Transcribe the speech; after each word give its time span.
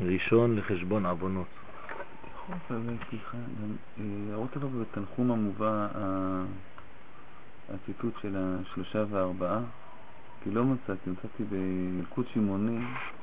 ראשון 0.00 0.56
לחשבון 0.56 1.06
עוונות. 1.06 1.46
סליחה, 3.08 3.38
להראות 3.98 4.56
עליו 4.56 4.68
בתנחום 4.70 5.30
המובא 5.30 5.88
הציטוט 7.68 8.14
של 8.22 8.36
השלושה 8.36 9.04
והארבעה, 9.10 9.60
כי 10.42 10.50
לא 10.50 10.64
מצאתי, 10.64 11.10
מצאתי 11.10 11.44
בילקוט 11.44 12.26
שמעוני, 12.28 12.78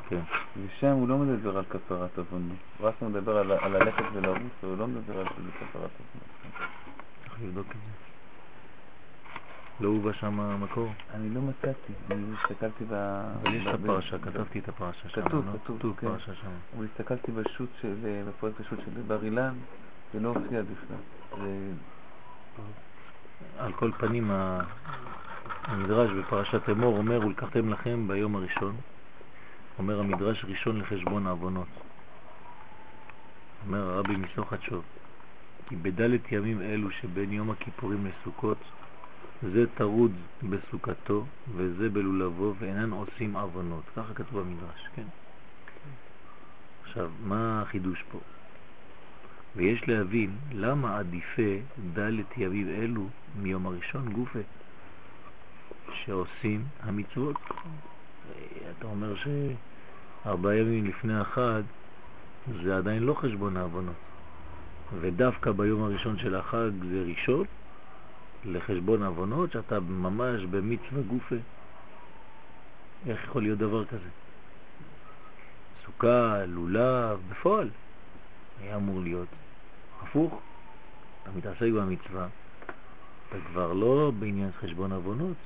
כן. 0.09 0.21
ושם 0.65 0.91
הוא 0.91 1.07
לא 1.07 1.17
מדבר 1.17 1.57
על 1.57 1.63
כפרת 1.69 2.17
עוונות. 2.17 2.57
הוא 2.77 2.87
רק 2.87 3.01
מדבר 3.01 3.37
על, 3.37 3.51
על 3.51 3.77
ללכת 3.77 4.03
ולרוץ, 4.13 4.53
הוא 4.61 4.77
לא 4.77 4.87
מדבר 4.87 5.19
על 5.19 5.25
כפרת 5.25 5.73
עוונות. 5.73 6.29
צריך 7.23 7.41
לבדוק 7.41 7.67
את 7.67 7.75
זה. 7.75 8.20
לא 9.81 9.87
הובא 9.87 10.13
שם 10.13 10.39
המקור? 10.39 10.87
אני 11.13 11.29
לא 11.29 11.41
מצאתי, 11.41 11.93
אני 12.11 12.23
הסתכלתי 12.33 12.85
ב... 12.89 12.93
אבל 12.93 13.53
יש 13.53 13.67
את 13.67 13.79
הפרשה, 13.79 14.17
כתבתי 14.19 14.59
את 14.59 14.69
הפרשה 14.69 15.09
שם. 15.09 15.21
כתוב, 15.21 15.45
לא? 15.45 15.77
כתוב, 15.77 15.95
כן. 15.99 16.07
פרשה 16.07 16.35
שם. 16.35 16.49
אבל 16.77 16.85
הסתכלתי 16.85 17.31
בשו"ת 17.31 17.69
של, 17.81 17.95
בפרויקט 18.29 18.59
השו"ת 18.59 18.79
של 18.79 19.01
בר 19.07 19.23
אילן, 19.23 19.53
זה 20.13 20.19
לא 20.19 20.29
הופיע 20.29 20.61
בכלל. 20.61 21.41
על 23.57 23.73
כל 23.73 23.91
פנים, 23.97 24.31
המדרש 25.63 26.11
בפרשת 26.11 26.69
אמור 26.69 26.97
אומר, 26.97 27.25
ולקחתם 27.25 27.69
לכם 27.69 28.07
ביום 28.07 28.35
הראשון, 28.35 28.75
אומר 29.79 29.99
המדרש 29.99 30.45
ראשון 30.45 30.79
לחשבון 30.79 31.27
העוונות. 31.27 31.67
אומר 33.67 33.89
הרבי 33.89 34.15
מסוכת 34.15 34.61
שוב, 34.61 34.83
כי 35.69 35.75
בדלת 35.75 36.31
ימים 36.31 36.61
אלו 36.61 36.91
שבין 36.91 37.31
יום 37.31 37.51
הכיפורים 37.51 38.05
לסוכות, 38.05 38.57
זה 39.41 39.65
טרוד 39.75 40.11
בסוכתו 40.49 41.25
וזה 41.55 41.89
בלולבו 41.89 42.53
ואינן 42.59 42.91
עושים 42.91 43.35
עוונות. 43.35 43.83
ככה 43.95 44.13
כתוב 44.13 44.39
במדרש, 44.39 44.87
כן? 44.95 45.05
עכשיו, 46.83 47.11
מה 47.23 47.61
החידוש 47.61 48.03
פה? 48.11 48.19
ויש 49.55 49.87
להבין 49.87 50.37
למה 50.51 50.97
עדיפה 50.99 51.59
דלת 51.93 52.37
ימים 52.37 52.69
אלו 52.69 53.07
מיום 53.41 53.67
הראשון 53.67 54.13
גופה 54.13 54.39
שעושים 55.93 56.63
המצוות. 56.83 57.35
אתה 58.77 58.87
אומר 58.87 59.13
שארבעה 59.15 60.55
ימים 60.55 60.85
לפני 60.85 61.19
החג 61.19 61.61
זה 62.63 62.77
עדיין 62.77 63.03
לא 63.03 63.13
חשבון 63.13 63.57
העוונות 63.57 63.95
ודווקא 64.99 65.51
ביום 65.51 65.83
הראשון 65.83 66.17
של 66.17 66.35
החג 66.35 66.71
זה 66.89 67.03
ראשון 67.07 67.45
לחשבון 68.45 69.03
עוונות 69.03 69.51
שאתה 69.51 69.79
ממש 69.79 70.41
במצווה 70.45 71.01
גופה. 71.01 71.35
איך 73.07 73.23
יכול 73.23 73.41
להיות 73.41 73.59
דבר 73.59 73.85
כזה? 73.85 74.09
סוכה, 75.85 76.45
לולב, 76.45 77.19
בפועל. 77.29 77.69
היה 78.61 78.75
אמור 78.75 78.99
להיות 78.99 79.27
הפוך. 80.01 80.39
אתה 81.23 81.31
מתעסק 81.37 81.61
במצווה, 81.61 82.27
אתה 83.29 83.35
כבר 83.47 83.73
לא 83.73 84.11
בעניין 84.19 84.51
חשבון 84.61 84.91
עוונות. 84.91 85.37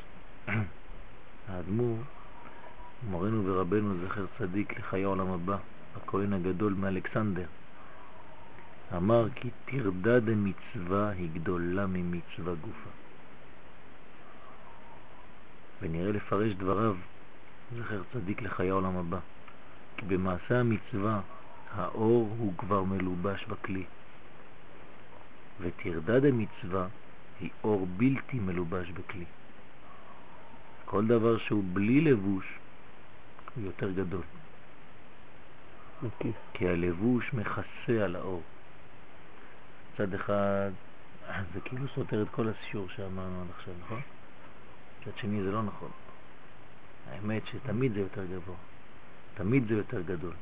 האדמו"ר, 1.48 1.98
מורנו 3.10 3.46
ורבנו 3.46 3.94
זכר 4.06 4.26
צדיק 4.38 4.80
לחיי 4.80 5.04
העולם 5.04 5.32
הבא, 5.32 5.58
הכהן 5.96 6.34
הגדול 6.34 6.74
מאלכסנדר, 6.74 7.46
אמר 8.94 9.28
כי 9.36 9.50
תרדה 9.66 10.20
דמצווה 10.20 11.10
היא 11.10 11.30
גדולה 11.34 11.88
ממצווה 11.88 12.54
גופה. 12.56 12.90
ונראה 15.82 16.12
לפרש 16.12 16.54
דבריו, 16.54 16.96
זכר 17.78 18.02
צדיק 18.14 18.42
לחיי 18.42 18.70
העולם 18.70 18.98
הבא, 18.98 19.20
כי 19.98 20.06
במעשה 20.06 20.60
המצווה 20.60 21.22
האור 21.72 22.36
הוא 22.40 22.54
כבר 22.58 22.84
מלובש 22.84 23.46
בכלי, 23.46 23.84
ותרדה 25.62 26.20
דמצווה 26.20 26.88
היא 27.40 27.50
אור 27.64 27.88
בלתי 27.98 28.40
מלובש 28.40 28.92
בכלי. 28.92 29.26
כל 30.86 31.08
דבר 31.08 31.38
שהוא 31.38 31.64
בלי 31.74 32.02
לבוש 32.02 32.46
הוא 33.56 33.64
יותר 33.66 33.92
גדול. 33.92 34.22
Okay. 36.04 36.28
כי 36.54 36.68
הלבוש 36.68 37.34
מכסה 37.34 38.04
על 38.04 38.16
האור. 38.16 38.44
מצד 39.96 40.14
אחד 40.14 40.70
זה 41.54 41.60
כאילו 41.66 41.88
סותר 41.96 42.22
את 42.22 42.28
כל 42.32 42.48
השיעור 42.50 42.90
שאמרנו 42.90 43.42
עד 43.42 43.48
עכשיו, 43.58 43.74
נכון? 43.86 44.00
מצד 45.02 45.18
שני 45.18 45.44
זה 45.44 45.52
לא 45.52 45.64
נכון. 45.64 45.90
האמת 47.12 47.48
שתמיד 47.48 47.94
זה 47.94 48.00
יותר 48.00 48.26
גבוה, 48.26 48.56
תמיד 49.36 49.68
זה 49.68 49.74
יותר 49.74 50.02
גדול. 50.02 50.34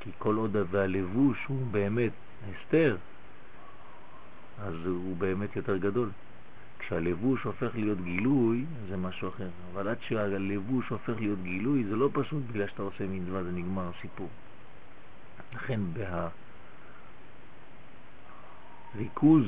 כי 0.00 0.10
כל 0.18 0.36
עוד 0.36 0.56
והלבוש 0.70 1.44
הוא 1.46 1.66
באמת 1.70 2.12
הסתר, 2.48 2.96
אז 4.62 4.74
הוא 4.84 5.16
באמת 5.16 5.56
יותר 5.56 5.76
גדול. 5.76 6.10
כשהלבוש 6.78 7.42
הופך 7.42 7.74
להיות 7.74 8.00
גילוי, 8.00 8.64
זה 8.88 8.96
משהו 8.96 9.28
אחר. 9.28 9.48
אבל 9.72 9.88
עד 9.88 9.96
שהלבוש 10.00 10.88
הופך 10.88 11.14
להיות 11.18 11.42
גילוי, 11.42 11.84
זה 11.84 11.96
לא 11.96 12.10
פשוט 12.12 12.42
בגלל 12.50 12.68
שאתה 12.68 12.82
עושה 12.82 13.06
מצווה, 13.06 13.42
זה 13.42 13.50
נגמר 13.52 13.90
הסיפור. 13.96 14.28
לכן 15.54 15.80
בריכוז 18.94 19.44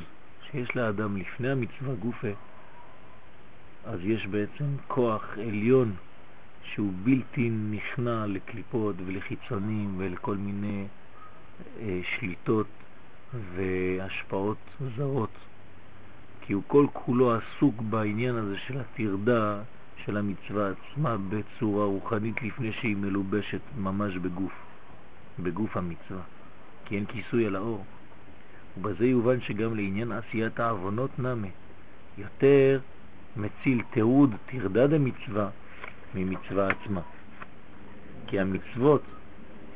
שיש 0.50 0.76
לאדם 0.76 1.16
לפני 1.16 1.50
המצווה 1.50 1.94
גופה, 1.94 2.28
אז 3.84 4.00
יש 4.02 4.26
בעצם 4.26 4.64
כוח 4.88 5.24
עליון 5.38 5.92
שהוא 6.64 6.92
בלתי 7.04 7.50
נכנע 7.50 8.26
לקליפות 8.26 8.96
ולחיצונים 9.06 9.94
ולכל 9.98 10.36
מיני 10.36 10.86
אה, 11.80 12.00
שליטות 12.04 12.66
והשפעות 13.54 14.58
זרות. 14.96 15.30
כי 16.40 16.52
הוא 16.52 16.62
כל 16.66 16.86
כולו 16.92 17.34
עסוק 17.34 17.74
בעניין 17.90 18.36
הזה 18.36 18.58
של 18.58 18.80
התרדה 18.80 19.62
של 20.04 20.16
המצווה 20.16 20.70
עצמה 20.70 21.16
בצורה 21.28 21.86
רוחנית 21.86 22.42
לפני 22.42 22.72
שהיא 22.72 22.96
מלובשת 22.96 23.60
ממש 23.78 24.16
בגוף, 24.16 24.52
בגוף 25.38 25.76
המצווה, 25.76 26.22
כי 26.84 26.96
אין 26.96 27.06
כיסוי 27.06 27.46
על 27.46 27.56
האור. 27.56 27.84
ובזה 28.78 29.06
יובן 29.06 29.40
שגם 29.40 29.76
לעניין 29.76 30.12
עשיית 30.12 30.60
העוונות 30.60 31.18
נמה, 31.18 31.48
יותר 32.18 32.80
מציל 33.36 33.82
תיעוד 33.90 34.34
תרדה 34.46 34.86
דמצווה 34.86 35.48
ממצווה 36.14 36.68
עצמה. 36.68 37.00
כי 38.26 38.40
המצוות 38.40 39.02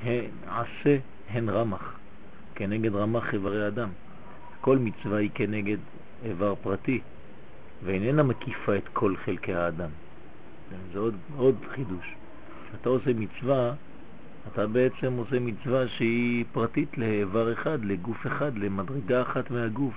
הן 0.02 0.24
עשה 0.46 0.98
הן 1.30 1.48
רמח, 1.48 1.98
כנגד 2.54 2.94
רמח 2.94 3.34
איברי 3.34 3.68
אדם. 3.68 3.88
כל 4.60 4.78
מצווה 4.78 5.18
היא 5.18 5.30
כנגד 5.34 5.78
איבר 6.24 6.54
פרטי, 6.62 7.00
ואיננה 7.84 8.22
מקיפה 8.22 8.76
את 8.76 8.88
כל 8.92 9.14
חלקי 9.24 9.54
האדם. 9.54 9.90
זה 10.92 10.98
עוד, 10.98 11.14
עוד 11.36 11.56
חידוש. 11.70 12.14
כשאתה 12.68 12.88
עושה 12.88 13.10
מצווה, 13.14 13.74
אתה 14.52 14.66
בעצם 14.66 15.12
עושה 15.12 15.40
מצווה 15.40 15.88
שהיא 15.88 16.44
פרטית 16.52 16.98
לאיבר 16.98 17.52
אחד, 17.52 17.84
לגוף 17.84 18.26
אחד, 18.26 18.58
למדרגה 18.58 19.22
אחת 19.22 19.50
מהגוף. 19.50 19.94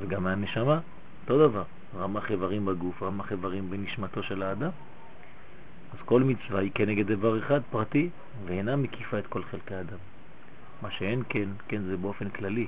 וגם 0.00 0.24
מהנשמה, 0.24 0.80
אותו 1.22 1.48
דבר. 1.48 1.62
רמח 1.98 2.30
איברים 2.30 2.66
בגוף, 2.66 3.02
רמח 3.02 3.32
איברים 3.32 3.70
בנשמתו 3.70 4.22
של 4.22 4.42
האדם. 4.42 4.70
אז 5.92 5.98
כל 6.04 6.22
מצווה 6.22 6.60
היא 6.60 6.70
כנגד 6.74 7.10
איבר 7.10 7.38
אחד 7.38 7.60
פרטי, 7.70 8.08
ואינה 8.44 8.76
מקיפה 8.76 9.18
את 9.18 9.26
כל 9.26 9.42
חלקי 9.42 9.74
האדם. 9.74 9.98
מה 10.82 10.90
שאין 10.90 11.22
כן, 11.28 11.48
כן 11.68 11.82
זה 11.82 11.96
באופן 11.96 12.28
כללי. 12.28 12.66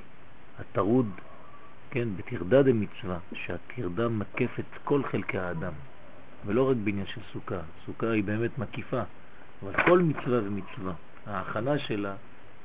הטרוד 0.58 1.10
כן, 1.90 2.08
בתרדה 2.16 2.62
דמצווה, 2.62 3.18
שהתרדה 3.32 4.08
מקפת 4.08 4.64
כל 4.84 5.02
חלקי 5.10 5.38
האדם, 5.38 5.72
ולא 6.46 6.70
רק 6.70 6.76
בעניין 6.84 7.06
של 7.06 7.20
סוכה. 7.32 7.60
סוכה 7.86 8.10
היא 8.10 8.24
באמת 8.24 8.58
מקיפה, 8.58 9.02
אבל 9.62 9.72
כל 9.84 9.98
מצווה 9.98 10.38
ומצווה, 10.44 10.92
ההכנה 11.26 11.78
שלה 11.78 12.14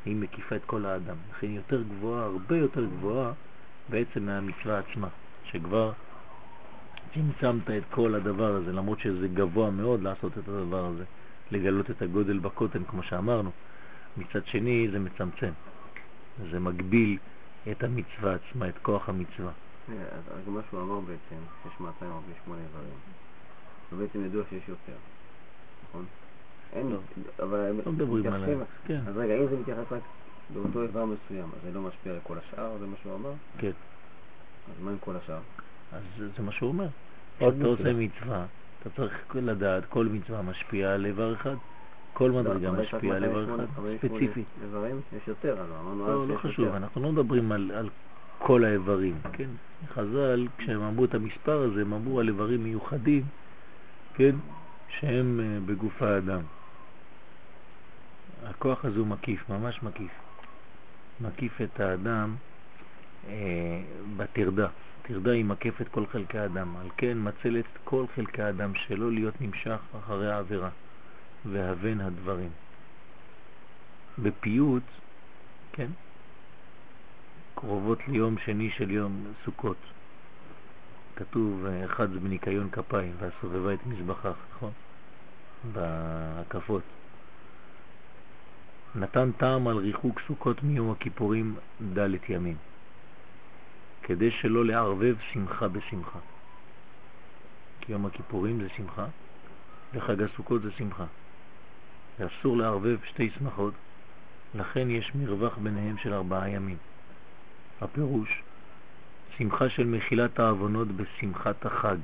היא 0.05 0.15
מקיפה 0.15 0.55
את 0.55 0.65
כל 0.65 0.85
האדם. 0.85 1.15
לכן 1.31 1.47
היא 1.47 1.55
יותר 1.55 1.83
גבוהה, 1.83 2.23
הרבה 2.23 2.57
יותר 2.57 2.85
גבוהה 2.85 3.31
בעצם 3.89 4.25
מהמצווה 4.25 4.79
עצמה, 4.79 5.07
שכבר 5.43 5.91
צמצמת 7.13 7.69
את 7.69 7.83
כל 7.91 8.15
הדבר 8.15 8.55
הזה, 8.55 8.73
למרות 8.73 8.99
שזה 8.99 9.27
גבוה 9.27 9.71
מאוד 9.71 10.01
לעשות 10.01 10.37
את 10.37 10.47
הדבר 10.47 10.85
הזה, 10.85 11.03
לגלות 11.51 11.91
את 11.91 12.01
הגודל 12.01 12.39
בקוטן, 12.39 12.83
כמו 12.83 13.03
שאמרנו. 13.03 13.51
מצד 14.17 14.45
שני 14.45 14.87
זה 14.91 14.99
מצמצם, 14.99 15.51
זה 16.51 16.59
מגביל 16.59 17.17
את 17.71 17.83
המצווה 17.83 18.35
עצמה, 18.35 18.69
את 18.69 18.77
כוח 18.81 19.09
המצווה. 19.09 19.51
אז 19.87 20.47
מה 20.47 20.61
שהוא 20.69 20.81
אמר 20.81 20.99
בעצם, 20.99 21.41
יש 21.65 21.79
248 21.79 22.61
איברים, 22.61 22.99
ובעצם 23.93 24.25
ידוע 24.25 24.43
שיש 24.49 24.63
יותר, 24.67 24.97
נכון? 25.89 26.05
אין, 26.73 26.89
לא, 26.89 26.97
אבל 27.43 27.71
לא 27.85 27.91
מדברים 27.91 28.33
עליהם. 28.33 28.59
כן. 28.85 28.99
אז 29.07 29.17
רגע, 29.17 29.35
אם 29.35 29.47
זה 29.49 29.57
מתייחס 29.57 29.91
רק 29.91 30.01
באותו 30.53 30.83
איבר 30.83 31.05
מסוים, 31.05 31.45
אז 31.45 31.61
זה 31.63 31.71
לא 31.71 31.81
משפיע 31.81 32.13
על 32.13 32.19
כל 32.23 32.37
השאר, 32.37 32.77
זה 32.79 32.85
מה 32.85 32.95
שהוא 33.01 33.15
אמר? 33.15 33.33
כן. 33.57 33.71
אז 34.67 34.83
מה 34.83 34.91
עם 34.91 34.97
כל 34.99 35.15
השאר? 35.15 35.39
אז 35.91 36.03
זה 36.37 36.43
מה 36.43 36.51
שהוא 36.51 36.69
אומר. 36.69 36.87
אתה 37.37 37.65
עושה 37.65 37.93
מצווה, 37.93 38.45
אתה 38.79 38.89
צריך 38.89 39.35
לדעת, 39.35 39.85
כל 39.85 40.05
מצווה 40.05 40.41
משפיעה 40.41 40.93
על 40.93 41.05
איבר 41.05 41.33
אחד. 41.33 41.55
כל 42.13 42.31
מדרגה 42.31 42.71
משפיעה 42.71 43.15
על 43.15 43.23
איבר 43.23 43.55
אחד, 43.55 43.65
ספציפית. 43.97 44.47
איברים 44.63 45.01
יש 45.17 45.27
יותר, 45.27 45.59
אז 45.59 45.69
אמרנו 45.81 46.07
לא, 46.07 46.27
לא 46.27 46.37
חשוב, 46.37 46.67
אנחנו 46.67 47.01
לא 47.01 47.11
מדברים 47.11 47.51
על, 47.51 47.71
על 47.71 47.89
כל 48.39 48.63
האיברים, 48.63 49.15
כן? 49.33 49.49
חז"ל, 49.93 50.47
כשהם 50.57 50.81
אמרו 50.81 51.05
את 51.05 51.15
המספר 51.15 51.61
הזה, 51.61 51.81
הם 51.81 51.93
אמרו 51.93 52.19
על 52.19 52.27
איברים 52.27 52.63
מיוחדים, 52.63 53.23
כן? 54.13 54.35
שהם 54.99 55.39
אה, 55.39 55.59
בגוף 55.65 56.01
האדם. 56.01 56.41
הכוח 58.45 58.85
הזה 58.85 58.99
הוא 58.99 59.07
מקיף, 59.07 59.49
ממש 59.49 59.83
מקיף. 59.83 60.11
מקיף 61.21 61.61
את 61.61 61.79
האדם 61.79 62.35
אה, 63.27 63.81
בטרדה. 64.17 64.67
טרדה 65.01 65.31
היא 65.31 65.45
מקפת 65.45 65.87
כל 65.87 66.05
חלקי 66.05 66.37
האדם, 66.37 66.77
על 66.77 66.87
כן 66.97 67.17
מצלת 67.21 67.65
כל 67.83 68.05
חלקי 68.15 68.41
האדם 68.41 68.75
שלא 68.75 69.11
להיות 69.11 69.41
נמשך 69.41 69.79
אחרי 69.99 70.31
העבירה 70.31 70.69
והבן 71.45 72.01
הדברים. 72.01 72.49
בפיוט, 74.19 74.83
כן, 75.73 75.91
קרובות 77.55 78.07
ליום 78.07 78.37
שני 78.37 78.69
של 78.77 78.91
יום 78.91 79.33
סוכות. 79.45 79.77
כתוב, 81.15 81.65
אחד 81.85 82.11
זה 82.11 82.19
בניקיון 82.19 82.69
כפיים, 82.69 83.13
והסובבה 83.19 83.73
את 83.73 83.85
מזבחך, 83.85 84.35
נכון? 84.55 84.71
בהקפות. 85.73 86.83
נתן 88.95 89.31
טעם 89.31 89.67
על 89.67 89.77
ריחוק 89.77 90.21
סוכות 90.27 90.63
מיום 90.63 90.91
הכיפורים 90.91 91.55
ד' 91.97 92.29
ימים, 92.29 92.57
כדי 94.03 94.31
שלא 94.31 94.65
לערבב 94.65 95.15
שמחה 95.33 95.67
בשמחה. 95.67 96.19
כי 97.81 97.91
יום 97.91 98.05
הכיפורים 98.05 98.61
זה 98.61 98.69
שמחה, 98.77 99.05
וחג 99.93 100.21
הסוכות 100.21 100.61
זה 100.61 100.71
שמחה. 100.71 101.05
ואסור 102.19 102.57
לערבב 102.57 102.97
שתי 103.05 103.29
שמחות, 103.29 103.73
לכן 104.55 104.89
יש 104.89 105.11
מרווח 105.15 105.57
ביניהם 105.57 105.97
של 105.97 106.13
ארבעה 106.13 106.49
ימים. 106.49 106.77
הפירוש, 107.81 108.43
שמחה 109.37 109.69
של 109.69 109.85
מחילת 109.85 110.39
העוונות 110.39 110.87
בשמחת 110.87 111.65
החג. 111.65 111.97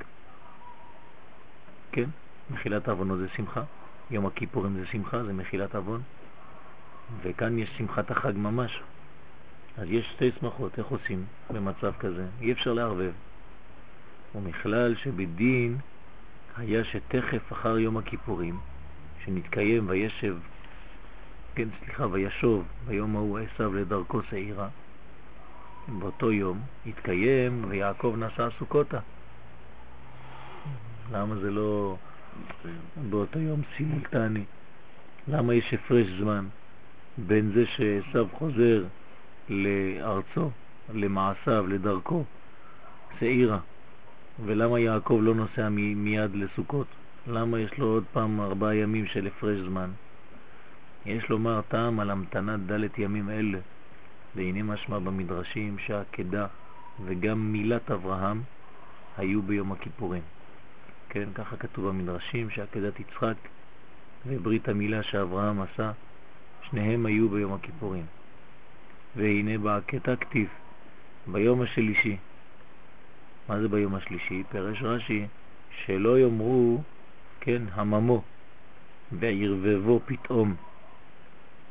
כן, 1.92 2.10
מחילת 2.50 2.88
העוונות 2.88 3.20
זה 3.20 3.28
שמחה, 3.36 3.64
יום 4.12 4.26
הכיפורים 4.26 4.74
זה 4.74 4.86
שמחה, 4.86 5.24
זה 5.24 5.34
מחילת 5.34 5.76
עוון, 5.76 6.02
וכאן 7.22 7.60
יש 7.60 7.70
שמחת 7.78 8.12
החג 8.12 8.34
ממש. 8.36 8.82
אז 9.78 9.88
יש 9.90 10.10
שתי 10.16 10.32
שמחות, 10.40 10.80
איך 10.80 10.88
עושים 10.88 11.26
במצב 11.50 11.94
כזה? 12.00 12.26
אי 12.42 12.52
אפשר 12.52 12.74
לערבב. 12.74 13.12
ומכלל 14.36 14.96
שבדין 14.96 15.78
היה 16.58 16.84
שתכף 16.84 17.52
אחר 17.52 17.78
יום 17.80 17.98
הכיפורים, 17.98 18.60
שנתקיים 19.26 19.90
וישב, 19.90 20.38
כן, 21.56 21.68
סליחה, 21.84 22.08
וישוב 22.12 22.64
ביום 22.88 23.16
ההוא 23.16 23.40
עשיו 23.40 23.74
לדרכו 23.74 24.24
שעירה, 24.30 24.68
באותו 25.88 26.32
יום 26.32 26.60
התקיים 26.86 27.66
ויעקב 27.68 28.16
נסע 28.18 28.48
סוכותה. 28.60 29.00
למה 31.12 31.36
זה 31.36 31.52
לא 31.52 31.98
באותו 33.10 33.40
יום 33.40 33.62
סימולטני? 33.78 34.44
למה 35.28 35.54
יש 35.54 35.74
הפרש 35.74 36.08
זמן 36.20 36.46
בין 37.18 37.52
זה 37.56 37.66
שעשיו 37.66 38.28
חוזר 38.34 38.84
לארצו, 39.50 40.50
למעשיו, 40.94 41.68
לדרכו, 41.68 42.24
שעירה, 43.20 43.60
ולמה 44.46 44.80
יעקב 44.80 45.20
לא 45.24 45.36
נוסע 45.36 45.70
מיד 45.70 46.36
לסוכות? 46.36 46.88
למה 47.28 47.60
יש 47.60 47.78
לו 47.78 47.86
עוד 47.86 48.04
פעם 48.14 48.42
ארבעה 48.42 48.76
ימים 48.76 49.06
של 49.06 49.28
הפרש 49.28 49.60
זמן? 49.60 49.90
יש 51.06 51.30
לומר 51.30 51.62
טעם 51.68 52.00
על 52.00 52.10
המתנת 52.10 52.60
דלת 52.60 53.00
ימים 53.00 53.30
אלה, 53.30 53.60
והנה 54.36 54.64
משמע 54.64 55.00
במדרשים 55.00 55.78
שהעקדה 55.80 56.48
וגם 57.06 57.52
מילת 57.52 57.92
אברהם 57.92 58.42
היו 59.18 59.42
ביום 59.42 59.72
הכיפורים. 59.72 60.22
כן, 61.10 61.30
ככה 61.36 61.58
כתוב 61.58 61.88
במדרשים 61.88 62.50
שעקדת 62.50 63.00
יצחק 63.00 63.36
וברית 64.26 64.70
המילה 64.70 65.04
שאברהם 65.04 65.62
עשה, 65.62 65.92
שניהם 66.70 67.06
היו 67.06 67.30
ביום 67.30 67.54
הכיפורים. 67.54 68.06
והנה 69.16 69.58
בעקתה 69.58 70.16
כתיב, 70.16 70.48
ביום 71.28 71.62
השלישי. 71.62 72.18
מה 73.50 73.62
זה 73.62 73.68
ביום 73.68 73.96
השלישי? 73.96 74.44
פרש 74.50 74.82
רש"י, 74.82 75.26
שלא 75.86 76.20
יאמרו, 76.20 76.82
כן, 77.42 77.62
הממו, 77.72 78.22
וירבבו 79.12 80.00
פתאום, 80.06 80.56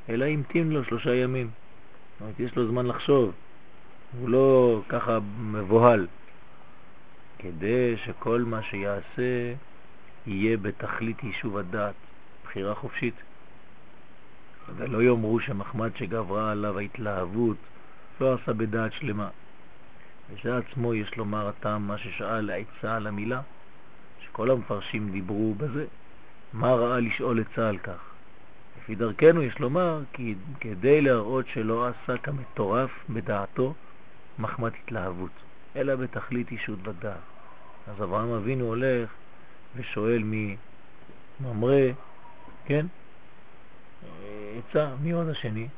אלא 0.08 0.24
המתין 0.24 0.70
לו 0.70 0.84
שלושה 0.84 1.14
ימים. 1.14 1.46
זאת 1.46 2.20
אומרת, 2.20 2.40
יש 2.40 2.56
לו 2.56 2.68
זמן 2.68 2.86
לחשוב, 2.86 3.32
הוא 4.20 4.28
לא 4.28 4.80
ככה 4.88 5.18
מבוהל, 5.40 6.06
כדי 7.38 7.96
שכל 8.04 8.42
מה 8.42 8.62
שיעשה 8.62 9.54
יהיה 10.26 10.56
בתכלית 10.56 11.24
יישוב 11.24 11.58
הדעת, 11.58 11.94
בחירה 12.44 12.74
חופשית. 12.74 13.14
ולא 14.76 15.02
יאמרו 15.02 15.40
שמחמד 15.40 15.96
שגברה 15.96 16.50
עליו 16.50 16.78
ההתלהבות 16.78 17.56
לא 18.20 18.34
עשה 18.34 18.52
בדעת 18.52 18.92
שלמה. 18.92 19.28
וזה 20.30 20.56
עצמו 20.56 20.94
יש 20.94 21.16
לומר 21.16 21.48
הטעם 21.48 21.88
מה 21.88 21.98
ששאל 21.98 22.50
העצה 22.50 22.96
על 22.96 23.06
המילה, 23.06 23.40
שכל 24.20 24.50
המפרשים 24.50 25.12
דיברו 25.12 25.54
בזה, 25.54 25.84
מה 26.52 26.74
ראה 26.74 27.00
לשאול 27.00 27.40
עצה 27.40 27.68
על 27.68 27.78
כך? 27.78 28.16
לפי 28.78 28.94
דרכנו 28.94 29.42
יש 29.42 29.58
לומר 29.58 30.00
כי 30.12 30.34
כדי 30.60 31.00
להראות 31.00 31.46
שלא 31.48 31.88
עשה 31.88 32.18
כמטורף 32.18 32.90
בדעתו 33.10 33.74
מחמת 34.38 34.72
התלהבות, 34.84 35.30
אלא 35.76 35.96
בתכלית 35.96 36.50
אישות 36.50 36.78
בדעת. 36.78 37.16
אז 37.86 38.02
אברהם 38.02 38.32
אבינו 38.32 38.64
הולך 38.64 39.10
ושואל 39.76 40.22
מממרה, 40.24 41.90
כן? 42.64 42.86
עצה, 44.58 44.88
מי 45.02 45.12
עוד 45.12 45.28
השני? 45.28 45.68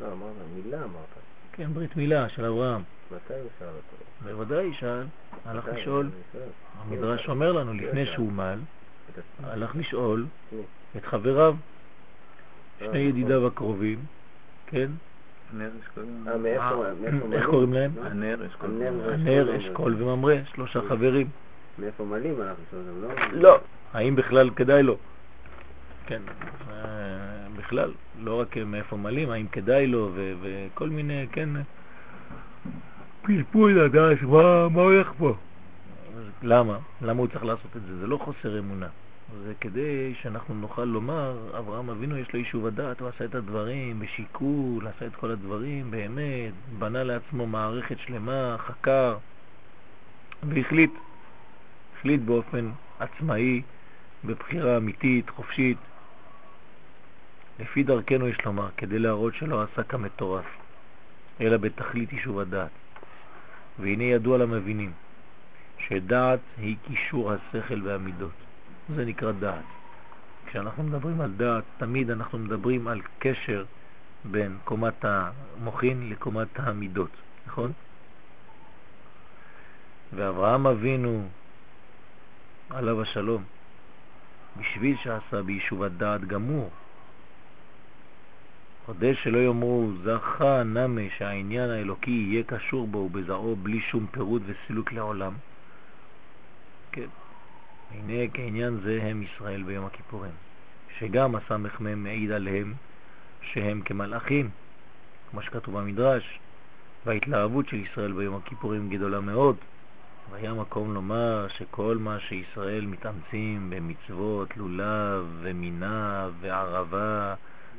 לא, 0.00 0.06
אמרת, 0.06 0.32
מילה 0.54 0.76
אמרת. 0.76 1.06
כן, 1.52 1.74
ברית 1.74 1.96
מילה 1.96 2.28
של 2.28 2.44
אברהם. 2.44 2.82
מתי 3.10 3.34
הוא 3.34 3.48
שאל 3.58 3.68
אותו? 3.68 4.04
בוודאי 4.24 4.74
שאל, 4.74 5.04
הלך 5.44 5.68
לשאול. 5.74 6.10
המדרש 6.78 7.28
אומר 7.28 7.52
לנו, 7.52 7.72
לפני 7.72 8.06
שהוא 8.06 8.32
מל, 8.32 8.58
הלך 9.42 9.76
לשאול 9.76 10.26
את 10.96 11.06
חבריו, 11.06 11.54
שני 12.78 12.98
ידידיו 12.98 13.46
הקרובים, 13.46 13.98
כן? 14.66 14.90
איך 17.32 17.46
קוראים 17.46 17.72
להם? 17.72 17.90
הנר, 18.02 18.46
אשכול. 18.46 18.70
הנר, 19.12 19.56
אשכול 19.56 20.02
וממרה, 20.02 20.36
שלושה 20.54 20.80
חברים. 20.88 21.28
מאיפה 21.78 22.04
הלך 22.12 22.58
לשאול 22.68 22.82
אותם, 23.04 23.36
לא? 23.36 23.50
לא. 23.50 23.58
האם 23.92 24.16
בכלל 24.16 24.50
כדאי 24.50 24.82
לו? 24.82 24.96
כן, 26.06 26.22
בכלל, 27.56 27.92
לא 28.18 28.40
רק 28.40 28.56
מאיפה 28.56 28.96
מלאים, 28.96 29.30
האם 29.30 29.46
כדאי 29.46 29.86
לו 29.86 30.10
וכל 30.14 30.88
מיני, 30.88 31.26
כן, 31.32 31.48
פלפול 33.22 33.84
לדעת 33.84 34.22
מה 34.70 34.80
הולך 34.80 35.12
פה. 35.18 35.34
למה? 36.42 36.78
למה 37.02 37.20
הוא 37.20 37.28
צריך 37.28 37.44
לעשות 37.44 37.76
את 37.76 37.82
זה? 37.82 37.98
זה 37.98 38.06
לא 38.06 38.16
חוסר 38.16 38.58
אמונה. 38.58 38.88
זה 39.44 39.52
כדי 39.60 40.14
שאנחנו 40.22 40.54
נוכל 40.54 40.84
לומר, 40.84 41.36
אברהם 41.58 41.90
אבינו 41.90 42.18
יש 42.18 42.32
לו 42.32 42.38
יישוב 42.38 42.66
הדעת, 42.66 43.00
הוא 43.00 43.08
עשה 43.08 43.24
את 43.24 43.34
הדברים 43.34 44.00
בשיקול, 44.00 44.86
עשה 44.86 45.06
את 45.06 45.14
כל 45.16 45.30
הדברים 45.30 45.90
באמת, 45.90 46.52
בנה 46.78 47.04
לעצמו 47.04 47.46
מערכת 47.46 47.98
שלמה, 47.98 48.56
חקר, 48.58 49.16
והחליט, 50.42 50.92
החליט 51.96 52.20
באופן 52.20 52.70
עצמאי, 52.98 53.62
בבחירה 54.24 54.76
אמיתית, 54.76 55.30
חופשית. 55.30 55.78
לפי 57.58 57.82
דרכנו 57.82 58.28
יש 58.28 58.44
לומר, 58.44 58.68
כדי 58.76 58.98
להראות 58.98 59.34
שלא 59.34 59.62
עשה 59.62 59.82
כמטורף, 59.82 60.44
אלא 61.40 61.56
בתכלית 61.56 62.12
יישוב 62.12 62.38
הדעת. 62.38 62.70
והנה 63.78 64.04
ידוע 64.04 64.38
למבינים, 64.38 64.92
שדעת 65.78 66.40
היא 66.58 66.76
קישור 66.86 67.32
השכל 67.32 67.82
והמידות. 67.86 68.32
זה 68.96 69.04
נקרא 69.04 69.32
דעת. 69.32 69.64
כשאנחנו 70.46 70.82
מדברים 70.82 71.20
על 71.20 71.32
דעת, 71.36 71.64
תמיד 71.78 72.10
אנחנו 72.10 72.38
מדברים 72.38 72.88
על 72.88 73.00
קשר 73.18 73.64
בין 74.24 74.58
קומת 74.64 75.04
המוחין 75.04 76.08
לקומת 76.08 76.48
המידות, 76.56 77.10
נכון? 77.46 77.72
ואברהם 80.12 80.66
אבינו, 80.66 81.28
עליו 82.70 83.02
השלום, 83.02 83.44
בשביל 84.56 84.96
שעשה 84.96 85.42
ביישוב 85.42 85.82
הדעת 85.82 86.24
גמור, 86.24 86.70
כדי 88.86 89.14
שלא 89.14 89.38
יאמרו 89.38 89.90
זכה 90.04 90.62
נמה 90.62 91.00
שהעניין 91.18 91.70
האלוקי 91.70 92.10
יהיה 92.10 92.42
קשור 92.42 92.86
בו 92.86 92.98
ובזרעו 92.98 93.56
בלי 93.56 93.80
שום 93.80 94.06
פירוט 94.06 94.42
וסילוק 94.46 94.92
לעולם. 94.92 95.32
כן. 96.92 97.06
הנה 97.90 98.28
כעניין 98.34 98.80
זה 98.84 98.98
הם 99.02 99.22
ישראל 99.22 99.62
ביום 99.62 99.86
הכיפורים. 99.86 100.32
שגם 100.98 101.34
הסמ"ם 101.34 102.02
מעיד 102.02 102.30
עליהם 102.30 102.74
שהם 103.40 103.82
כמלאכים, 103.84 104.50
כמו 105.30 105.42
שכתוב 105.42 105.78
במדרש, 105.78 106.38
וההתלהבות 107.06 107.68
של 107.68 107.76
ישראל 107.76 108.12
ביום 108.12 108.36
הכיפורים 108.36 108.90
גדולה 108.90 109.20
מאוד. 109.20 109.56
והיה 110.30 110.54
מקום 110.54 110.94
לומר 110.94 111.46
שכל 111.48 111.96
מה 112.00 112.20
שישראל 112.20 112.86
מתאמצים 112.86 113.70
במצוות 113.70 114.56
לולב 114.56 115.26
ומינה 115.42 116.28
וערבה 116.40 117.34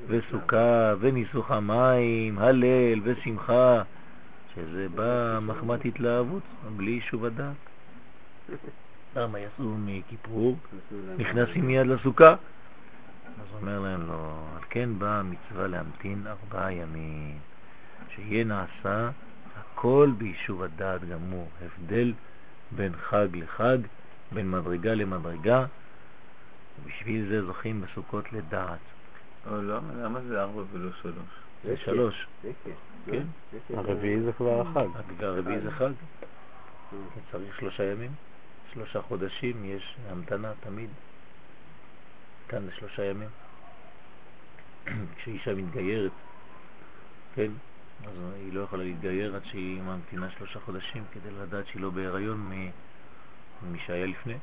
וסוכה 0.07 0.93
וניסוך 0.99 1.51
המים, 1.51 2.39
הלל 2.39 2.99
ושמחה, 3.03 3.81
שזה 4.55 4.87
בא 4.95 5.39
מחמת 5.41 5.85
התלהבות, 5.85 6.43
בלי 6.77 7.01
שוב 7.01 7.25
הדעת. 7.25 7.55
למה 9.15 9.39
יצאו 9.39 9.75
מכיפור? 9.77 10.57
נכנסים 11.17 11.67
מיד 11.67 11.87
לסוכה. 11.87 12.29
אז 12.31 13.47
אומר 13.61 13.79
להם 13.79 14.07
לו, 14.07 14.47
על 14.55 14.63
כן 14.69 14.89
באה 14.97 15.19
המצווה 15.19 15.67
להמתין 15.67 16.27
ארבעה 16.27 16.73
ימים, 16.73 17.37
שיהיה 18.15 18.43
נעשה 18.43 19.09
הכל 19.55 20.11
ביישוב 20.17 20.63
הדעת 20.63 21.01
גמור, 21.09 21.47
הבדל 21.61 22.13
בין 22.71 22.91
חג 22.95 23.27
לחג, 23.33 23.77
בין 24.31 24.51
מדרגה 24.51 24.93
למדרגה, 24.93 25.65
ובשביל 26.83 27.25
זה 27.29 27.45
זוכים 27.45 27.81
בסוכות 27.81 28.33
לדעת. 28.33 28.79
למה 29.47 30.21
זה 30.21 30.41
ארבע 30.41 30.63
ולא 30.71 30.91
שלוש? 31.01 31.15
זה 31.63 31.77
שלוש. 31.77 32.27
כן. 33.05 33.23
הרביעי 33.69 34.21
זה 34.21 34.33
כבר 34.33 34.61
החג. 34.61 34.87
הרביעי 35.19 35.59
זה 35.59 35.71
חג. 35.71 35.91
צריך 37.31 37.59
שלושה 37.59 37.83
ימים, 37.83 38.11
שלושה 38.73 39.01
חודשים, 39.01 39.65
יש 39.65 39.95
המתנה 40.09 40.51
תמיד. 40.59 40.89
כאן 42.47 42.65
זה 42.65 42.71
שלושה 42.75 43.05
ימים. 43.05 43.29
כשאישה 45.17 45.53
מתגיירת, 45.53 46.11
כן, 47.35 47.51
אז 48.05 48.13
היא 48.35 48.53
לא 48.53 48.61
יכולה 48.61 48.83
להתגייר 48.83 49.35
עד 49.35 49.45
שהיא 49.45 49.81
ממתינה 49.81 50.29
שלושה 50.37 50.59
חודשים 50.59 51.03
כדי 51.11 51.31
לדעת 51.31 51.67
שהיא 51.67 51.81
לא 51.81 51.89
בהיריון 51.89 52.37
ממי 53.61 53.79
שהיה 53.85 54.05
לפני. 54.05 54.37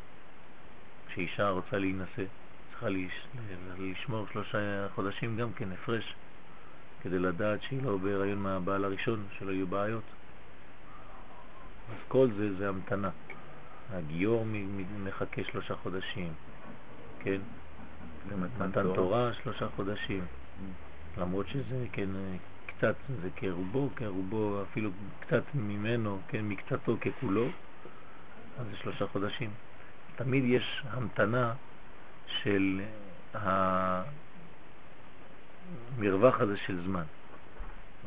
כשאישה 1.09 1.49
רוצה 1.49 1.79
להינשא, 1.79 2.25
צריכה 2.81 2.95
לשמור 3.79 4.27
שלושה 4.33 4.89
חודשים 4.95 5.37
גם 5.37 5.53
כן 5.53 5.73
הפרש, 5.73 6.15
כדי 7.03 7.19
לדעת 7.19 7.63
שהיא 7.63 7.83
לא 7.83 7.97
בהיריון 7.97 8.39
מהבעל 8.39 8.85
הראשון, 8.85 9.27
שלא 9.39 9.53
יהיו 9.53 9.67
בעיות. 9.67 10.03
אז 11.91 11.97
כל 12.09 12.29
זה 12.37 12.55
זה 12.57 12.69
המתנה. 12.69 13.11
הגיור 13.93 14.47
מחכה 15.05 15.43
שלושה 15.45 15.77
חודשים, 15.77 16.33
כן? 17.21 17.41
מתן 18.61 18.95
תורה 18.95 19.31
שלושה 19.43 19.69
חודשים. 19.77 20.21
Mm. 20.21 21.21
למרות 21.21 21.49
שזה 21.49 21.87
כן 21.93 22.09
קצת, 22.67 22.95
זה 23.23 23.29
כרובו, 23.37 23.91
כרובו, 23.97 24.63
אפילו 24.63 24.91
קצת 25.21 25.43
ממנו, 25.55 26.19
כן, 26.29 26.45
מקצתו 26.45 26.97
ככולו, 27.01 27.47
אז 28.59 28.67
זה 28.71 28.77
שלושה 28.77 29.07
חודשים. 29.07 29.51
תמיד 30.17 30.45
יש 30.45 30.83
המתנה 30.91 31.55
של 32.43 32.81
המרווח 35.97 36.41
הזה 36.41 36.57
של 36.57 36.85
זמן. 36.85 37.05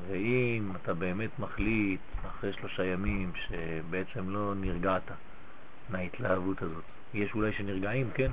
ואם 0.07 0.71
אתה 0.75 0.93
באמת 0.93 1.39
מחליט 1.39 2.01
אחרי 2.27 2.53
שלושה 2.53 2.85
ימים 2.85 3.31
שבעצם 3.35 4.29
לא 4.29 4.53
נרגעת 4.55 5.11
מההתלהבות 5.89 6.61
הזאת, 6.61 6.83
יש 7.13 7.33
אולי 7.35 7.53
שנרגעים, 7.53 8.09
כן? 8.13 8.31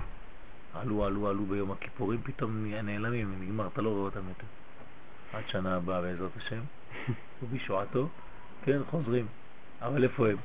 עלו, 0.75 1.05
עלו, 1.05 1.29
עלו 1.29 1.47
ביום 1.47 1.71
הכיפורים, 1.71 2.21
פתאום 2.23 2.67
נעלמים, 2.67 3.35
נגמר, 3.41 3.67
אתה 3.67 3.83
לא 3.83 3.89
רואה 3.89 4.03
אותם 4.03 4.29
יותר. 4.29 4.47
עד 5.33 5.43
שנה 5.49 5.77
הבאה 5.77 6.01
בעזרת 6.01 6.37
השם, 6.37 6.61
ובישועתו, 7.43 8.09
כן, 8.65 8.79
חוזרים. 8.91 9.27
אבל 9.81 10.05
איפה 10.05 10.29
הם? 10.29 10.37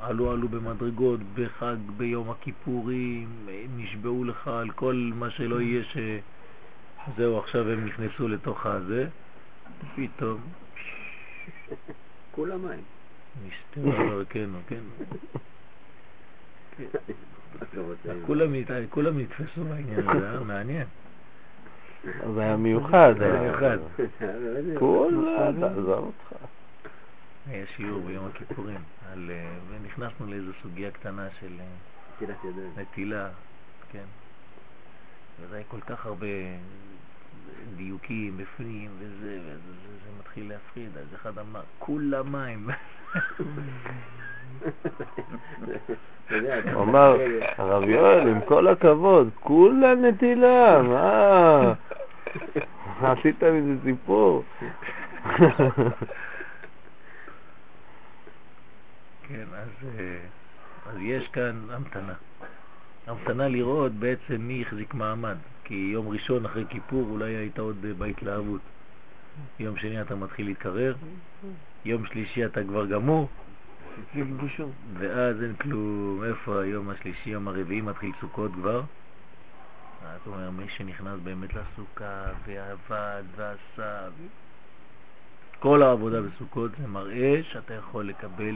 עלו 0.00 0.30
עלו 0.30 0.48
במדרגות, 0.48 1.20
בחג, 1.34 1.76
ביום 1.96 2.30
הכיפורים, 2.30 3.28
נשבעו 3.76 4.24
לך 4.24 4.48
על 4.48 4.70
כל 4.70 5.10
מה 5.14 5.30
שלא 5.30 5.60
יהיה 5.60 5.84
ש... 5.84 5.96
זהו, 7.16 7.38
עכשיו 7.38 7.70
הם 7.70 7.86
נכנסו 7.86 8.28
לתוך 8.28 8.66
הזה, 8.66 9.08
פתאום... 9.96 10.40
כולם 12.32 12.68
מים. 12.68 12.80
נסתר, 13.46 14.22
כן, 14.28 14.50
כן. 14.68 14.80
כולם 18.90 19.18
נתפסו 19.18 19.64
בעניין 19.64 20.08
הזה, 20.08 20.44
מעניין. 20.44 20.86
זה 22.34 22.40
היה 22.40 22.56
מיוחד. 22.56 23.14
זה 23.18 23.24
היה 23.24 23.42
מיוחד. 23.42 23.78
כולה, 24.78 25.50
תעזוב 25.60 25.88
אותך. 25.88 26.44
היה 27.46 27.66
שיעור 27.76 28.00
ביום 28.00 28.26
הכיפורים, 28.26 28.80
ונכנסנו 29.70 30.26
לאיזו 30.26 30.52
סוגיה 30.62 30.90
קטנה 30.90 31.28
של 31.40 31.60
נטילה, 32.76 33.28
כן. 33.92 34.04
וזה 35.40 35.56
היה 35.56 35.64
כל 35.68 35.80
כך 35.80 36.06
הרבה 36.06 36.26
דיוקים 37.76 38.36
בפנים 38.36 38.90
וזה, 38.98 39.38
וזה 39.44 40.10
מתחיל 40.18 40.48
להפחיד. 40.48 40.98
אז 40.98 41.14
אחד 41.14 41.38
אמר, 41.38 41.62
כולה 41.78 42.22
מים. 42.22 42.68
הוא 46.74 46.82
אמר, 46.82 47.16
הרב 47.56 47.88
יואל, 47.88 48.28
עם 48.28 48.40
כל 48.40 48.68
הכבוד, 48.68 49.30
כולה 49.34 49.94
נטילה, 49.94 50.82
מה? 50.82 51.74
עשית 53.12 53.42
מזה 53.42 53.74
סיפור. 53.84 54.44
כן, 59.28 59.44
אז, 59.54 59.68
אה, 59.98 60.18
אז 60.86 60.96
יש 61.00 61.28
כאן 61.28 61.66
המתנה. 61.70 62.14
המתנה 63.06 63.48
לראות 63.48 63.92
בעצם 63.92 64.36
מי 64.40 64.62
החזיק 64.62 64.94
מעמד, 64.94 65.36
כי 65.64 65.74
יום 65.74 66.08
ראשון 66.08 66.44
אחרי 66.44 66.64
כיפור 66.68 67.06
אולי 67.10 67.34
היית 67.34 67.58
עוד 67.58 67.76
בהתלהבות. 67.98 68.60
יום 69.58 69.76
שני 69.76 70.00
אתה 70.00 70.14
מתחיל 70.14 70.46
להתקרר, 70.46 70.94
יום 71.84 72.06
שלישי 72.06 72.46
אתה 72.46 72.64
כבר 72.64 72.86
גמור, 72.86 73.28
ואז 74.98 75.42
אין 75.42 75.54
כלום, 75.54 76.24
איפה 76.24 76.60
היום 76.62 76.90
השלישי, 76.90 77.30
יום 77.30 77.48
הרביעי 77.48 77.80
מתחיל 77.80 78.12
סוכות 78.20 78.52
כבר? 78.52 78.82
זאת 80.02 80.26
אומרת, 80.26 80.52
מי 80.52 80.68
שנכנס 80.68 81.20
באמת 81.22 81.50
לסוכה 81.54 82.24
ועבד 82.46 83.22
ועשה, 83.36 84.08
כל 85.58 85.82
העבודה 85.82 86.22
בסוכות 86.22 86.70
זה 86.80 86.86
מראה 86.86 87.40
שאתה 87.42 87.74
יכול 87.74 88.08
לקבל 88.08 88.54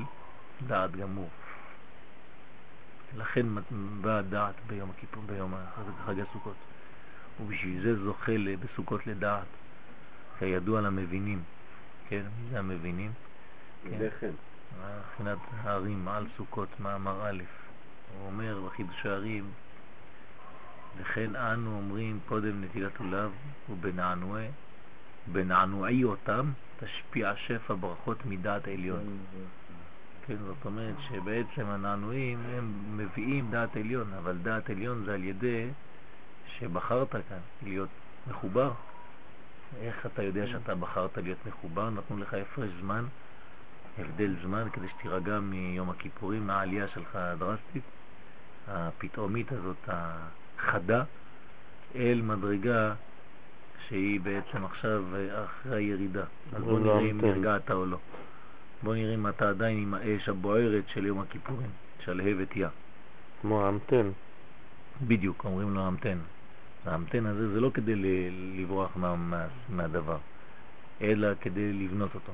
דעת 0.66 0.96
גמור. 0.96 1.30
לכן 3.16 3.46
באה 4.00 4.22
דעת 4.22 4.54
ביום 4.66 4.90
הכיפור, 4.90 5.22
ביום 5.26 5.54
חג 6.06 6.20
הסוכות. 6.20 6.56
ובשביל 7.40 7.82
זה 7.82 8.04
זוכה 8.04 8.32
בסוכות 8.60 9.06
לדעת, 9.06 9.46
כידוע 10.38 10.80
למבינים. 10.80 11.42
כן, 12.08 12.22
מי 12.38 12.50
זה 12.50 12.58
המבינים? 12.58 13.12
כן. 13.82 13.98
מבחינת 15.00 15.38
הערים 15.62 16.08
על 16.08 16.26
סוכות, 16.36 16.80
מאמר 16.80 17.28
א', 17.28 17.42
הוא 18.18 18.26
אומר 18.26 18.60
בחידוש 18.66 19.06
הערים, 19.06 19.44
וכן 20.98 21.36
אנו 21.36 21.76
אומרים 21.76 22.20
קודם 22.28 22.64
נטילת 22.64 22.98
עולב 22.98 23.32
ובנענועי, 23.68 24.48
בנענועי 25.26 26.04
אותם 26.04 26.52
תשפיע 26.80 27.32
שפע 27.36 27.74
ברכות 27.80 28.26
מדעת 28.26 28.68
עליון. 28.68 29.18
כן, 30.30 30.36
זאת 30.46 30.64
אומרת 30.64 30.94
שבעצם 31.08 31.66
הנענועים 31.66 32.38
הם 32.56 32.72
מביאים 32.96 33.50
דעת 33.50 33.76
עליון, 33.76 34.12
אבל 34.18 34.36
דעת 34.42 34.70
עליון 34.70 35.04
זה 35.04 35.14
על 35.14 35.24
ידי 35.24 35.68
שבחרת 36.46 37.10
כאן 37.10 37.38
להיות 37.62 37.88
מחובר. 38.30 38.72
איך 39.80 40.06
אתה 40.06 40.22
יודע 40.22 40.46
שאתה 40.46 40.74
בחרת 40.74 41.18
להיות 41.18 41.38
מחובר? 41.46 41.90
נתנו 41.90 42.18
לך 42.18 42.34
הפרש 42.34 42.70
זמן 42.80 43.04
הבדל 43.98 44.34
זמן 44.42 44.68
כדי 44.72 44.86
שתירגע 44.88 45.40
מיום 45.40 45.90
הכיפורים, 45.90 46.46
מהעלייה 46.46 46.88
שלך 46.88 47.16
הדרסטית, 47.16 47.84
הפתאומית 48.68 49.52
הזאת, 49.52 49.88
החדה, 49.88 51.04
אל 51.94 52.20
מדרגה 52.22 52.94
שהיא 53.88 54.20
בעצם 54.20 54.64
עכשיו 54.64 55.04
אחרי 55.44 55.76
הירידה. 55.76 56.24
אז 56.52 56.62
בוא 56.62 56.78
נראה 56.78 57.00
אם 57.00 57.20
נרגעת 57.20 57.70
או 57.70 57.86
לא. 57.86 57.98
בוא 58.82 58.94
נראה 58.94 59.14
אם 59.14 59.28
אתה 59.28 59.48
עדיין 59.48 59.78
עם 59.78 59.94
האש 59.94 60.28
הבוערת 60.28 60.84
של 60.88 61.06
יום 61.06 61.20
הכיפורים, 61.20 61.70
שלהבת 62.04 62.56
יא. 62.56 62.68
כמו 63.40 63.66
האמתן. 63.66 64.10
בדיוק, 65.06 65.44
אומרים 65.44 65.74
לו 65.74 65.84
האמתן. 65.84 66.18
האמתן 66.84 67.26
הזה 67.26 67.52
זה 67.52 67.60
לא 67.60 67.70
כדי 67.74 67.94
לברוח 68.56 68.96
מה, 68.96 69.16
מה, 69.16 69.46
מהדבר, 69.68 70.18
אלא 71.00 71.28
כדי 71.40 71.72
לבנות 71.72 72.14
אותו. 72.14 72.32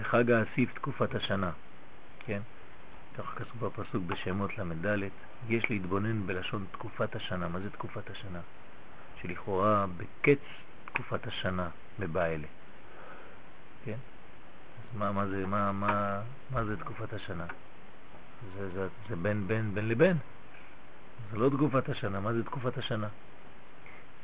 לחג 0.00 0.30
האסיף 0.30 0.74
תקופת 0.74 1.14
השנה, 1.14 1.50
כן? 2.26 2.40
כך 3.18 3.34
כתוב 3.36 3.66
בפסוק 3.66 4.02
בשמות 4.06 4.58
ל"ד, 4.58 4.98
יש 5.48 5.70
להתבונן 5.70 6.26
בלשון 6.26 6.64
תקופת 6.72 7.16
השנה. 7.16 7.48
מה 7.48 7.60
זה 7.60 7.70
תקופת 7.70 8.10
השנה? 8.10 8.40
שלכאורה 9.22 9.86
בקץ 9.96 10.38
תקופת 10.84 11.26
השנה 11.26 11.68
בבעלה. 11.98 12.46
כן? 13.84 13.98
מה, 14.94 15.12
מה, 15.12 15.26
זה, 15.26 15.46
מה, 15.46 15.72
מה, 15.72 16.22
מה 16.50 16.64
זה 16.64 16.76
תקופת 16.76 17.12
השנה? 17.12 17.46
זה, 18.56 18.70
זה, 18.70 18.88
זה 19.08 19.16
בין 19.16 19.46
בין 19.46 19.74
בין 19.74 19.88
לבין. 19.88 20.16
זה 21.30 21.36
לא 21.36 21.50
תקופת 21.56 21.88
השנה, 21.88 22.20
מה 22.20 22.32
זה 22.32 22.44
תקופת 22.44 22.78
השנה? 22.78 23.08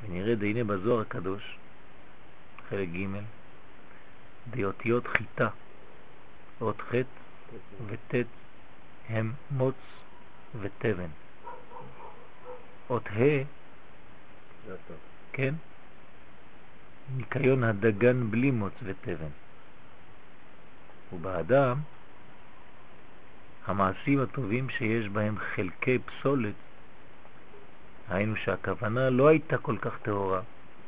ונראה 0.03 0.35
דהנה 0.35 0.65
בזוהר 0.65 1.01
הקדוש, 1.01 1.59
חלק 2.69 2.89
ג', 2.89 3.07
דיותיות 4.51 5.07
חיטה, 5.07 5.49
אות 6.61 6.81
ח' 6.81 6.95
וט' 7.87 8.15
הם 9.09 9.33
מוץ 9.51 9.77
ותבן. 10.61 11.11
אות 12.91 13.07
ה', 13.07 13.45
כן, 15.33 15.55
ניקיון 17.17 17.65
הדגן 17.65 18.31
בלי 18.31 18.51
מוץ 18.51 18.75
ותבן. 18.83 19.31
ובאדם, 21.13 21.77
המעשים 23.67 24.21
הטובים 24.21 24.71
שיש 24.71 25.09
בהם 25.09 25.35
חלקי 25.39 25.99
פסולת, 25.99 26.55
היינו 28.09 28.37
שהכוונה 28.37 29.11
לא 29.11 29.29
הייתה 29.29 29.59
כל 29.59 29.77
כך 29.81 29.99
טהורה, 30.03 30.41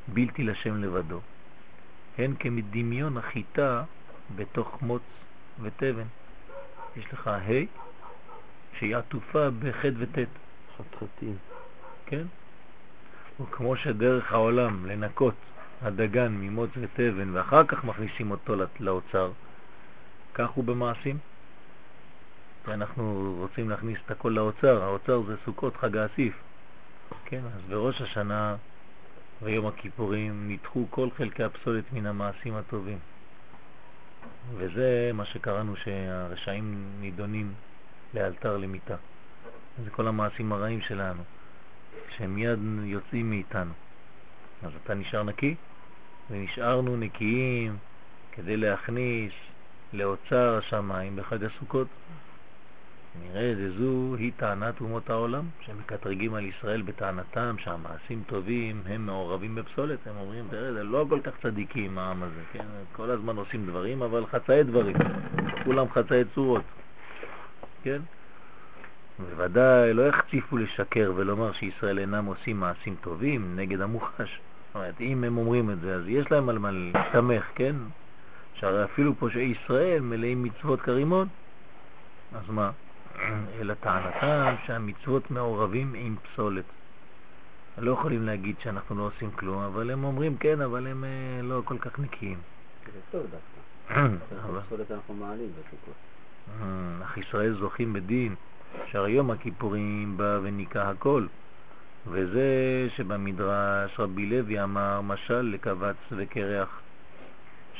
בלתי 0.08 0.42
לשם 0.42 0.82
לבדו, 0.82 1.20
הן 2.18 2.34
כמדמיון 2.38 3.16
החיטה 3.16 3.84
בתוך 4.36 4.82
מוץ 4.82 5.02
ותבן. 5.62 6.06
יש 6.96 7.04
לך 7.12 7.28
ה' 7.28 7.48
שהיא 8.78 8.96
עטופה 8.96 9.50
בח' 9.50 9.84
וט'. 9.98 10.18
חתחתים. 10.78 11.36
כן? 12.06 12.22
וכמו 13.40 13.76
שדרך 13.76 14.32
העולם 14.32 14.86
לנקות 14.86 15.34
הדגן 15.82 16.32
ממוץ 16.32 16.70
ותבן 16.80 17.30
ואחר 17.32 17.64
כך 17.64 17.84
מכניסים 17.84 18.30
אותו 18.30 18.54
לאוצר, 18.80 19.30
כך 20.34 20.50
הוא 20.50 20.64
במעשים. 20.64 21.18
אנחנו 22.68 23.36
רוצים 23.38 23.70
להכניס 23.70 23.98
את 24.06 24.10
הכל 24.10 24.28
לאוצר, 24.28 24.82
האוצר 24.82 25.22
זה 25.22 25.34
סוכות 25.44 25.76
חג 25.76 25.96
האסיף. 25.96 26.34
כן, 27.24 27.40
אז 27.56 27.60
בראש 27.68 28.00
השנה 28.00 28.56
ויום 29.42 29.66
הכיפורים 29.66 30.48
נדחו 30.48 30.86
כל 30.90 31.08
חלקי 31.16 31.42
הפסולת 31.42 31.84
מן 31.92 32.06
המעשים 32.06 32.54
הטובים. 32.54 32.98
וזה 34.56 35.10
מה 35.14 35.24
שקראנו 35.24 35.76
שהרשעים 35.76 36.92
נידונים 37.00 37.52
לאלתר 38.14 38.56
למיטה. 38.56 38.96
זה 39.84 39.90
כל 39.90 40.08
המעשים 40.08 40.52
הרעים 40.52 40.80
שלנו, 40.80 41.22
שהם 42.16 42.34
מיד 42.34 42.58
יוצאים 42.84 43.30
מאיתנו. 43.30 43.72
אז 44.62 44.70
אתה 44.84 44.94
נשאר 44.94 45.22
נקי, 45.22 45.54
ונשארנו 46.30 46.96
נקיים 46.96 47.76
כדי 48.32 48.56
להכניס 48.56 49.32
לאוצר 49.92 50.58
השמיים 50.58 51.16
בחג 51.16 51.44
הסוכות. 51.44 51.86
נראה 53.22 53.54
זו 53.78 54.14
היא 54.18 54.32
טענת 54.36 54.80
אומות 54.80 55.10
העולם, 55.10 55.44
שמקטרגים 55.60 56.34
על 56.34 56.44
ישראל 56.44 56.82
בטענתם 56.82 57.54
שהמעשים 57.58 58.22
טובים 58.26 58.82
הם 58.86 59.06
מעורבים 59.06 59.54
בפסולת. 59.54 59.98
הם 60.06 60.16
אומרים, 60.16 60.44
תראה, 60.50 60.72
זה 60.72 60.84
לא 60.84 61.06
כל 61.08 61.20
כך 61.24 61.32
צדיקים 61.42 61.98
העם 61.98 62.22
הזה, 62.22 62.40
כן? 62.52 62.64
כל 62.92 63.10
הזמן 63.10 63.36
עושים 63.36 63.66
דברים, 63.66 64.02
אבל 64.02 64.26
חצאי 64.26 64.62
דברים. 64.62 64.96
כולם 65.64 65.86
חצאי 65.90 66.24
צורות, 66.34 66.62
כן? 67.82 68.00
בוודאי 69.18 69.94
לא 69.94 70.08
יחציפו 70.08 70.56
לשקר 70.56 71.12
ולומר 71.16 71.52
שישראל 71.52 71.98
אינם 71.98 72.24
עושים 72.24 72.60
מעשים 72.60 72.96
טובים 73.00 73.56
נגד 73.56 73.80
המוחש. 73.80 74.40
זאת 74.66 74.74
אומרת, 74.74 75.00
אם 75.00 75.24
הם 75.24 75.36
אומרים 75.36 75.70
את 75.70 75.80
זה, 75.80 75.94
אז 75.94 76.02
יש 76.06 76.30
להם 76.30 76.48
על 76.48 76.58
מה 76.58 76.70
להסתמך, 76.70 77.44
כן? 77.54 77.76
שהרי 78.62 78.84
אפילו 78.84 79.14
פושעי 79.14 79.42
ישראל 79.62 80.00
מלאים 80.00 80.42
מצוות 80.42 80.80
כרימון. 80.80 81.28
אז 82.34 82.48
מה? 82.48 82.70
אלא 83.60 83.74
טענתם 83.74 84.54
שהמצוות 84.66 85.30
מעורבים 85.30 85.94
עם 85.94 86.16
פסולת. 86.22 86.64
לא 87.78 87.92
יכולים 87.92 88.26
להגיד 88.26 88.56
שאנחנו 88.62 88.98
לא 88.98 89.02
עושים 89.02 89.30
כלום, 89.30 89.62
אבל 89.62 89.90
הם 89.90 90.04
אומרים 90.04 90.36
כן, 90.36 90.60
אבל 90.60 90.86
הם 90.86 91.04
אה, 91.04 91.42
לא 91.42 91.62
כל 91.64 91.78
כך 91.78 91.98
נקיים. 91.98 92.38
זה 92.94 93.00
טוב 93.10 93.26
דווקא. 93.30 94.60
פסולת 94.66 94.90
אנחנו 94.90 95.14
מעלים 95.14 95.50
בסוכות. 95.52 95.94
אה, 96.60 97.04
אך 97.04 97.18
ישראל 97.18 97.54
זוכים 97.54 97.92
בדין, 97.92 98.34
שהרי 98.86 99.10
יום 99.10 99.30
הכיפורים 99.30 100.16
בא 100.16 100.38
וניקה 100.42 100.90
הכל. 100.90 101.26
וזה 102.06 102.86
שבמדרש 102.96 104.00
רבי 104.00 104.26
לוי 104.26 104.62
אמר 104.62 105.00
משל 105.00 105.40
לקבץ 105.40 105.96
וקרח, 106.12 106.82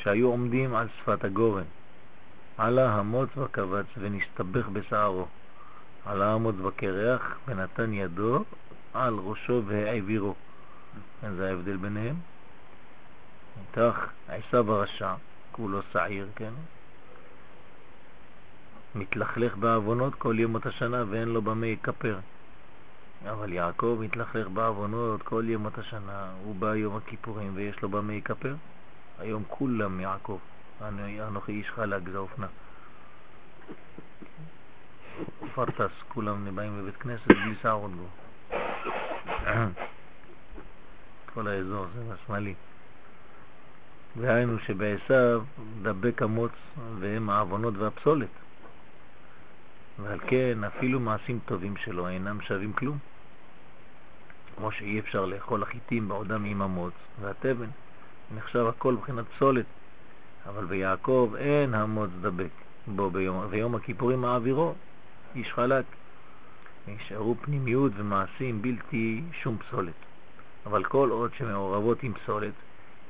שהיו 0.03 0.27
עומדים 0.27 0.75
על 0.75 0.87
שפת 0.97 1.23
הגורן. 1.23 1.63
עלה 2.57 2.95
המוץ 2.95 3.29
וקבץ 3.37 3.85
ונסתבך 3.97 4.67
בשערו. 4.67 5.25
עלה 6.05 6.33
המוץ 6.33 6.55
וקרח 6.63 7.37
ונתן 7.47 7.93
ידו 7.93 8.43
על 8.93 9.13
ראשו 9.13 9.61
והעבירו. 9.65 10.35
זה 11.37 11.49
ההבדל 11.49 11.77
ביניהם. 11.77 12.15
כך 13.73 14.09
עשיו 14.27 14.73
הרשע, 14.73 15.13
כולו 15.51 15.79
שעיר, 15.91 16.27
כן? 16.35 16.53
מתלכלך 18.95 19.57
בעוונות 19.57 20.15
כל 20.15 20.35
ימות 20.39 20.65
השנה 20.65 21.03
ואין 21.09 21.27
לו 21.27 21.41
במה 21.41 21.65
יכפר. 21.67 22.19
אבל 23.31 23.53
יעקב 23.53 23.97
מתלכלך 24.01 24.47
בעוונות 24.47 25.23
כל 25.23 25.43
ימות 25.47 25.77
השנה, 25.77 26.31
הוא 26.43 26.55
בא 26.55 26.75
יום 26.75 26.95
הכיפורים 26.95 27.51
ויש 27.55 27.81
לו 27.81 27.89
במה 27.89 28.13
יכפר. 28.13 28.55
היום 29.19 29.43
כולם 29.47 29.99
יעקב. 29.99 30.39
אנוכי 31.27 31.51
איש 31.51 31.69
חלק 31.69 32.01
זה 32.11 32.17
אופנה. 32.17 32.47
פרטס, 35.55 35.91
כולם 36.07 36.55
באים 36.55 36.81
בבית 36.81 36.97
כנסת 36.97 37.27
בלי 37.27 37.55
שערות 37.61 37.91
בו. 37.91 38.07
כל 41.33 41.47
האזור 41.47 41.85
זה 41.95 42.13
השמאלי. 42.13 42.53
והיינו 44.17 44.59
שבעשיו 44.59 45.41
דבק 45.81 46.21
המוץ 46.21 46.51
והם 46.99 47.29
העוונות 47.29 47.73
והפסולת. 47.77 48.29
ועל 49.99 50.19
כן 50.27 50.63
אפילו 50.63 50.99
מעשים 50.99 51.39
טובים 51.45 51.77
שלו 51.77 52.07
אינם 52.07 52.41
שווים 52.41 52.73
כלום. 52.73 52.97
כמו 54.55 54.71
שאי 54.71 54.99
אפשר 54.99 55.25
לאכול 55.25 55.63
החיטים 55.63 56.07
בעודם 56.07 56.45
עם 56.45 56.61
המוץ 56.61 56.93
והתבן, 57.21 57.69
נחשב 58.35 58.65
הכל 58.65 58.93
מבחינת 58.93 59.25
פסולת. 59.35 59.65
אבל 60.49 60.65
ביעקב 60.65 61.33
אין 61.37 61.73
המוץ 61.73 62.09
דבק 62.21 62.51
בו 62.87 63.09
ביום, 63.09 63.45
ויום 63.49 63.75
הכיפורים 63.75 64.21
מעבירו, 64.21 64.73
איש 65.35 65.53
חלק. 65.53 65.85
נשארו 66.87 67.35
פנימיות 67.41 67.91
ומעשים 67.95 68.61
בלתי 68.61 69.21
שום 69.41 69.57
פסולת. 69.57 69.93
אבל 70.65 70.83
כל 70.83 71.09
עוד 71.09 71.31
שמעורבות 71.37 72.03
עם 72.03 72.13
פסולת, 72.13 72.53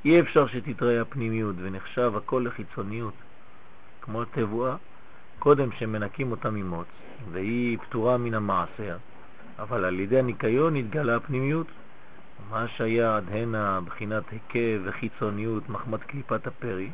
אי 0.05 0.19
אפשר 0.19 0.47
שתתראה 0.47 1.01
הפנימיות 1.01 1.55
ונחשב 1.59 2.13
הכל 2.15 2.43
לחיצוניות, 2.45 3.13
כמו 4.01 4.25
תבואה, 4.25 4.75
קודם 5.39 5.71
שמנקים 5.71 6.31
אותה 6.31 6.49
ממוץ, 6.49 6.87
והיא 7.31 7.77
פטורה 7.77 8.17
מן 8.17 8.33
המעשר, 8.33 8.97
אבל 9.59 9.85
על 9.85 9.99
ידי 9.99 10.19
הניקיון 10.19 10.75
התגלה 10.75 11.15
הפנימיות. 11.15 11.67
מה 12.49 12.67
שהיה 12.67 13.17
עד 13.17 13.29
הנה 13.29 13.79
בחינת 13.85 14.23
היקב 14.31 14.81
וחיצוניות 14.83 15.69
מחמת 15.69 16.03
קליפת 16.03 16.47
הפרי, 16.47 16.89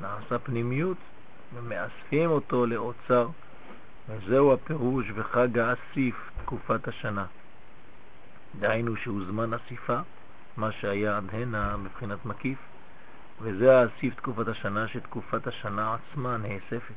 נעשה 0.00 0.38
פנימיות 0.38 0.96
ומאספים 1.54 2.30
אותו 2.30 2.66
לאוצר, 2.66 3.28
וזהו 4.08 4.52
הפירוש 4.52 5.06
וחג 5.14 5.58
האסיף 5.58 6.30
תקופת 6.42 6.88
השנה. 6.88 7.24
דהיינו 8.60 8.96
שהוא 8.96 9.20
זמן 9.28 9.54
אסיפה, 9.54 9.98
מה 10.56 10.72
שהיה 10.72 11.16
עד 11.16 11.24
הנה 11.32 11.76
מבחינת 11.76 12.26
מקיף, 12.26 12.58
וזה 13.40 13.78
האסיף 13.78 14.14
תקופת 14.14 14.48
השנה 14.48 14.88
שתקופת 14.88 15.46
השנה 15.46 15.94
עצמה 15.94 16.36
נאספת. 16.36 16.94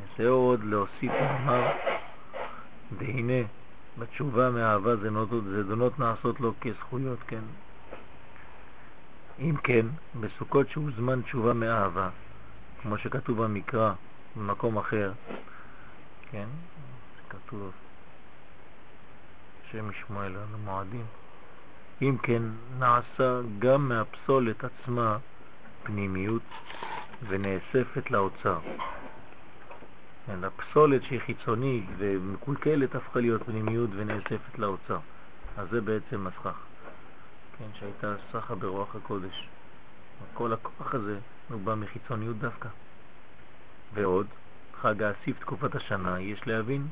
וזה 0.00 0.28
עוד 0.28 0.64
להוסיף 0.64 1.12
ולומר, 1.12 1.70
והנה 2.98 3.42
בתשובה 3.98 4.50
מאהבה 4.50 4.96
זדונות 4.96 5.98
נעשות 5.98 6.40
לו 6.40 6.52
כזכויות, 6.60 7.18
כן, 7.26 7.44
אם 9.38 9.56
כן, 9.64 9.86
בסוכות 10.20 10.68
שהוא 10.68 10.90
זמן 10.96 11.22
תשובה 11.22 11.52
מאהבה, 11.52 12.08
כמו 12.82 12.98
שכתוב 12.98 13.42
במקרא 13.42 13.92
במקום 14.36 14.78
אחר, 14.78 15.12
כן, 16.30 16.48
כתוב 17.28 17.70
שם 19.70 19.92
שמואל 19.92 20.36
על 20.36 20.54
המועדים, 20.54 21.06
אם 22.02 22.16
כן 22.22 22.42
נעשה 22.78 23.40
גם 23.58 23.88
מהפסולת 23.88 24.64
עצמה 24.64 25.18
פנימיות 25.82 26.42
ונאספת 27.28 28.10
לאוצר. 28.10 28.58
כן, 30.26 30.44
הפסולת 30.44 31.02
שהיא 31.02 31.20
חיצונית 31.20 31.84
ומקולקלת 31.98 32.94
הפכה 32.94 33.20
להיות 33.20 33.42
פנימיות 33.42 33.90
ונאספת 33.96 34.58
לאוצר. 34.58 34.98
אז 35.56 35.68
זה 35.70 35.80
בעצם 35.80 36.26
הסכך. 36.26 36.58
כן, 37.58 37.64
שהייתה 37.74 38.14
סחה 38.32 38.54
ברוח 38.54 38.96
הקודש. 38.96 39.48
כל 40.34 40.52
הכוח 40.52 40.94
הזה 40.94 41.18
הוא 41.50 41.60
בא 41.60 41.74
מחיצוניות 41.74 42.38
דווקא. 42.38 42.68
ועוד, 43.94 44.26
חג 44.80 45.02
האסיף 45.02 45.40
תקופת 45.40 45.74
השנה, 45.74 46.20
יש 46.20 46.46
להבין, 46.46 46.86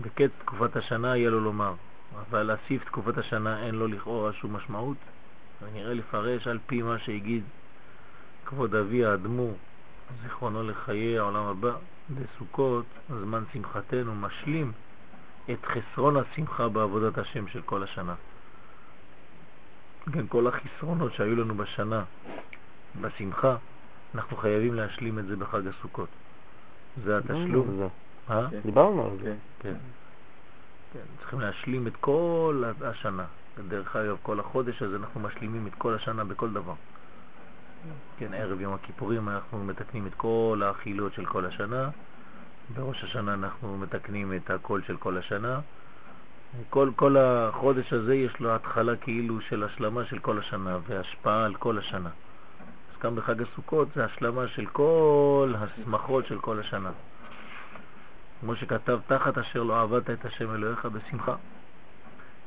בקץ 0.00 0.30
תקופת 0.38 0.76
השנה 0.76 1.16
יהיה 1.16 1.30
לו 1.30 1.40
לומר, 1.40 1.74
אבל 2.20 2.54
אסיף 2.54 2.84
תקופת 2.84 3.18
השנה 3.18 3.66
אין 3.66 3.74
לו 3.74 3.86
לכאורה 3.86 4.32
שום 4.32 4.56
משמעות, 4.56 4.96
ונראה 5.62 5.94
לפרש 5.94 6.46
על 6.46 6.58
פי 6.66 6.82
מה 6.82 6.98
שהגיד 6.98 7.44
כבוד 8.44 8.74
אבי 8.74 9.04
האדמו"ר, 9.04 9.54
זיכרונו 10.22 10.62
לחיי 10.62 11.18
העולם 11.18 11.44
הבא, 11.46 11.76
בסוכות, 12.10 12.86
זמן 13.08 13.44
שמחתנו, 13.52 14.14
משלים 14.14 14.72
את 15.50 15.58
חסרון 15.64 16.16
השמחה 16.16 16.68
בעבודת 16.68 17.18
השם 17.18 17.48
של 17.48 17.62
כל 17.62 17.82
השנה. 17.82 18.14
כן, 20.12 20.26
כל 20.26 20.46
החסרונות 20.46 21.12
שהיו 21.12 21.36
לנו 21.36 21.54
בשנה, 21.54 22.04
בשמחה, 23.00 23.56
אנחנו 24.14 24.36
חייבים 24.36 24.74
להשלים 24.74 25.18
את 25.18 25.26
זה 25.26 25.36
בחג 25.36 25.66
הסוכות. 25.66 26.08
זה 27.04 27.18
התשלום. 27.18 27.88
אה? 28.30 28.46
דיברנו 28.64 29.06
על 29.06 29.18
זה. 29.22 29.36
כן. 29.60 29.74
כן, 30.92 31.00
צריכים 31.18 31.40
להשלים 31.40 31.86
את 31.86 31.96
כל 32.00 32.64
השנה. 32.84 33.24
דרך 33.68 33.96
אגב, 33.96 34.16
כל 34.22 34.40
החודש 34.40 34.82
הזה 34.82 34.96
אנחנו 34.96 35.20
משלימים 35.20 35.66
את 35.66 35.74
כל 35.78 35.94
השנה 35.94 36.24
בכל 36.24 36.50
דבר. 36.50 36.74
כן, 38.18 38.34
ערב 38.34 38.60
יום 38.60 38.74
הכיפורים 38.74 39.28
אנחנו 39.28 39.64
מתקנים 39.64 40.06
את 40.06 40.14
כל 40.14 40.62
האכילות 40.64 41.14
של 41.14 41.24
כל 41.24 41.46
השנה, 41.46 41.90
בראש 42.74 43.04
השנה 43.04 43.34
אנחנו 43.34 43.78
מתקנים 43.78 44.32
את 44.32 44.50
הכל 44.50 44.80
של 44.86 44.96
כל 44.96 45.18
השנה. 45.18 45.60
כל, 46.70 46.90
כל 46.96 47.16
החודש 47.16 47.92
הזה 47.92 48.14
יש 48.14 48.40
לו 48.40 48.54
התחלה 48.54 48.96
כאילו 48.96 49.40
של 49.40 49.64
השלמה 49.64 50.04
של 50.04 50.18
כל 50.18 50.38
השנה 50.38 50.78
והשפעה 50.86 51.44
על 51.44 51.54
כל 51.54 51.78
השנה. 51.78 52.10
אז 52.92 53.02
גם 53.02 53.16
בחג 53.16 53.42
הסוכות 53.42 53.88
זה 53.94 54.04
השלמה 54.04 54.48
של 54.48 54.66
כל 54.66 55.54
השמחות 55.58 56.26
של 56.26 56.38
כל 56.38 56.60
השנה. 56.60 56.90
כמו 58.40 58.56
שכתב, 58.56 58.98
תחת 59.06 59.38
אשר 59.38 59.62
לא 59.62 59.80
עבדת 59.80 60.10
את 60.10 60.24
השם 60.24 60.54
אלוהיך 60.54 60.86
בשמחה. 60.86 61.34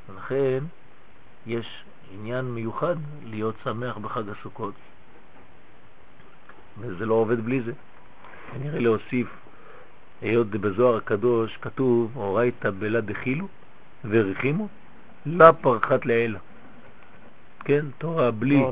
ולכן 0.10 0.64
יש 1.46 1.84
עניין 2.12 2.46
מיוחד 2.46 2.96
להיות 3.24 3.56
שמח 3.64 3.98
בחג 3.98 4.30
הסוכות, 4.30 4.74
וזה 6.80 7.06
לא 7.06 7.14
עובד 7.14 7.46
בלי 7.46 7.62
זה. 7.62 7.72
כנראה 8.54 8.80
להוסיף, 8.80 9.28
היות 10.22 10.48
בזוהר 10.48 10.98
הקדוש 10.98 11.58
כתוב, 11.62 12.12
אורייתא 12.16 12.70
בלה 12.80 13.02
דחילו 13.02 13.48
ורחימו, 14.06 14.68
לה 15.26 15.54
פרחת 15.54 16.06
לעילה. 16.06 16.40
כן, 17.66 17.86
תורה 17.98 18.32
בלי 18.32 18.64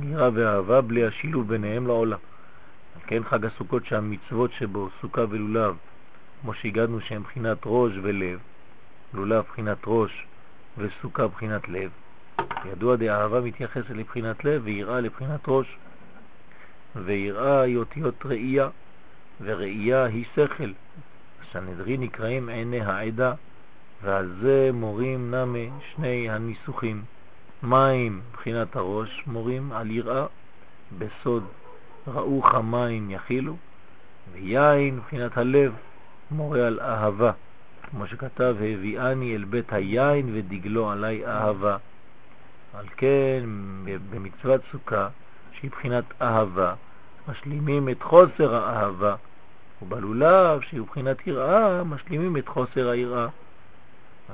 גירה 0.00 0.30
ואהבה, 0.34 0.80
בלי 0.80 1.06
השילוב 1.06 1.48
ביניהם 1.48 1.86
לעולה. 1.86 2.16
כן, 3.06 3.24
חג 3.24 3.44
הסוכות 3.44 3.86
שהמצוות 3.86 4.52
שבו, 4.52 4.88
סוכה 5.00 5.24
ולולב, 5.30 5.76
כמו 6.42 6.54
שהגענו 6.54 7.00
שהם 7.00 7.22
בחינת 7.22 7.58
ראש 7.66 7.92
ולב, 8.02 8.38
לולב 9.14 9.44
בחינת 9.50 9.78
ראש 9.86 10.26
וסוכה 10.78 11.26
בחינת 11.26 11.68
לב. 11.68 11.90
ידוע 12.72 12.96
דאהבה 12.96 13.40
מתייחסת 13.40 13.90
לבחינת 13.90 14.44
לב 14.44 14.62
ויראה 14.64 15.00
לבחינת 15.00 15.40
ראש. 15.48 15.76
ויראה 16.96 17.60
היא 17.60 17.76
אותיות 17.76 18.26
ראייה, 18.26 18.68
וראייה 19.40 20.04
היא 20.04 20.24
שכל. 20.34 20.70
הסנהדרין 21.42 22.00
נקראים 22.00 22.48
עיני 22.48 22.80
העדה, 22.80 23.32
ועל 24.02 24.32
זה 24.42 24.70
מורים 24.72 25.34
נמי 25.34 25.70
שני 25.94 26.30
הניסוחים. 26.30 27.02
מים 27.62 28.20
בחינת 28.32 28.76
הראש 28.76 29.22
מורים 29.26 29.72
על 29.72 29.90
יראה, 29.90 30.26
בסוד 30.98 31.44
ראו 32.06 32.42
חמיים 32.42 33.10
יכילו, 33.10 33.56
ויין 34.32 35.00
בחינת 35.00 35.36
הלב 35.36 35.72
מורה 36.30 36.66
על 36.66 36.80
אהבה, 36.80 37.32
כמו 37.90 38.06
שכתב, 38.06 38.56
הביאני 38.60 39.36
אל 39.36 39.44
בית 39.44 39.72
היין 39.72 40.30
ודגלו 40.34 40.90
עלי 40.90 41.26
אהבה. 41.26 41.76
על 42.74 42.86
כן, 42.96 43.44
במצוות 44.10 44.60
סוכה, 44.72 45.08
שהיא 45.58 45.70
בחינת 45.70 46.04
אהבה, 46.22 46.74
משלימים 47.28 47.88
את 47.88 48.02
חוסר 48.02 48.54
האהבה, 48.54 49.14
ובלולב, 49.82 50.60
שהיא 50.60 50.82
בחינת 50.82 51.26
יראה, 51.26 51.84
משלימים 51.84 52.36
את 52.36 52.48
חוסר 52.48 52.88
היראה. 52.88 53.28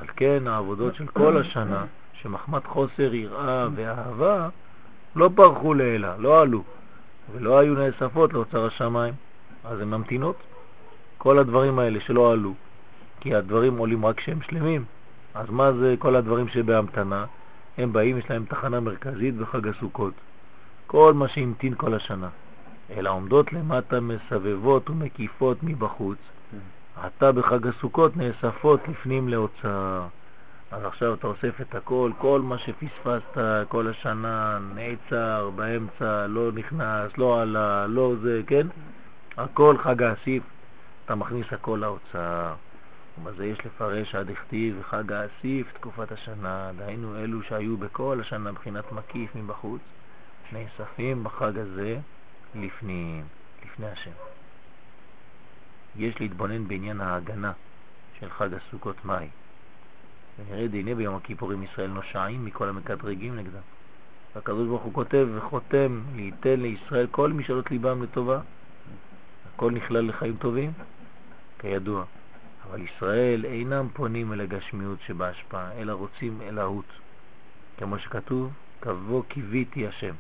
על 0.01 0.07
כן, 0.17 0.43
העבודות 0.47 0.95
של 0.95 1.07
כל 1.07 1.37
השנה, 1.37 1.85
שמחמת 2.13 2.67
חוסר 2.67 3.15
יראה 3.15 3.69
ואהבה, 3.75 4.49
לא 5.17 5.31
פרחו 5.35 5.75
לאלה, 5.75 6.17
לא 6.19 6.41
עלו, 6.41 6.63
ולא 7.33 7.59
היו 7.59 7.75
נאספות 7.75 8.33
לאוצר 8.33 8.67
השמיים, 8.67 9.15
אז 9.65 9.81
הן 9.81 9.89
ממתינות. 9.89 10.37
כל 11.19 11.39
הדברים 11.39 11.79
האלה 11.79 12.01
שלא 12.01 12.33
עלו, 12.33 12.55
כי 13.21 13.35
הדברים 13.35 13.79
עולים 13.79 14.07
רק 14.07 14.17
כשהם 14.17 14.43
שלמים, 14.43 14.85
אז 15.35 15.51
מה 15.51 15.73
זה 15.73 15.95
כל 15.99 16.17
הדברים 16.17 16.49
שבהמתנה? 16.49 17.25
הם 17.79 17.93
באים, 17.93 18.19
יש 18.19 18.31
להם 18.31 18.45
תחנה 18.45 18.81
מרכזית 18.81 19.37
בחג 19.37 19.69
הסוכות. 19.69 20.15
כל 20.91 21.15
מה 21.15 21.29
שהמתין 21.29 21.75
כל 21.75 21.95
השנה. 21.95 22.29
אלא 22.91 23.11
עומדות 23.11 23.53
למטה 23.53 24.01
מסבבות 24.01 24.91
ומקיפות 24.91 25.63
מבחוץ. 25.63 26.19
עתה 26.97 27.33
בחג 27.33 27.67
הסוכות 27.67 28.17
נאספות 28.17 28.89
לפנים 28.89 29.29
לאוצר. 29.29 30.07
אז 30.71 30.85
עכשיו 30.85 31.15
אתה 31.15 31.27
אוסף 31.27 31.61
את 31.61 31.75
הכל, 31.75 32.11
כל 32.19 32.41
מה 32.41 32.59
שפספסת 32.59 33.39
כל 33.69 33.89
השנה 33.89 34.59
נעצר, 34.75 35.51
באמצע, 35.57 36.27
לא 36.27 36.53
נכנס, 36.55 37.19
לא 37.19 37.41
עלה, 37.41 37.87
לא 37.87 38.15
זה, 38.23 38.41
כן? 38.47 38.67
הכל 39.37 39.77
חג 39.79 40.03
האסיף. 40.03 40.43
אתה 41.05 41.15
מכניס 41.15 41.47
הכל 41.53 41.79
לאוצר. 41.81 42.55
ובזה 43.19 43.47
יש 43.47 43.59
לפרש 43.67 44.15
עד 44.15 44.31
הכתיב 44.31 44.83
חג 44.83 45.13
האסיף 45.13 45.73
תקופת 45.73 46.13
השנה, 46.13 46.71
דהיינו 46.79 47.17
אלו 47.17 47.43
שהיו 47.43 47.77
בכל 47.77 48.19
השנה 48.21 48.51
מבחינת 48.51 48.93
מקיף 48.93 49.37
מבחוץ, 49.37 49.81
נאספים 50.53 51.25
בחג 51.25 51.59
הזה 51.59 51.99
לפנים, 52.55 53.25
לפני 53.65 53.87
השם. 53.87 54.11
יש 55.97 56.21
להתבונן 56.21 56.69
בעניין 56.69 57.01
ההגנה 57.01 57.53
של 58.21 58.31
חג 58.31 58.49
הסוכות 58.55 59.05
מאי. 59.05 59.29
ונראה 60.39 60.69
דיני 60.69 60.95
ביום 60.95 61.17
הכיפורים 61.17 61.63
ישראל 61.63 61.91
נושעים 61.91 62.45
מכל 62.45 62.69
המקטרגים 62.69 63.37
נגדם. 63.37 63.61
והקדוש 64.35 64.69
ברוך 64.69 64.83
הוא 64.83 64.95
כותב 64.95 65.27
וחותם 65.35 66.03
ליתן 66.17 66.61
לישראל 66.61 67.07
כל 67.11 67.33
משאלות 67.33 67.71
ליבם 67.71 68.03
לטובה. 68.03 68.41
הכל 69.55 69.71
נכלל 69.71 70.09
לחיים 70.09 70.37
טובים, 70.37 70.73
כידוע. 71.59 72.05
אבל 72.71 72.83
ישראל 72.83 73.45
אינם 73.45 73.89
פונים 73.93 74.33
אל 74.33 74.41
הגשמיות 74.41 74.99
שבהשפעה, 75.07 75.73
אלא 75.73 75.93
רוצים 75.93 76.41
אל 76.43 76.59
ההות. 76.59 76.85
כמו 77.79 77.99
שכתוב, 77.99 78.53
כבוא 78.81 79.23
קיוויתי 79.29 79.87
השם. 79.87 80.15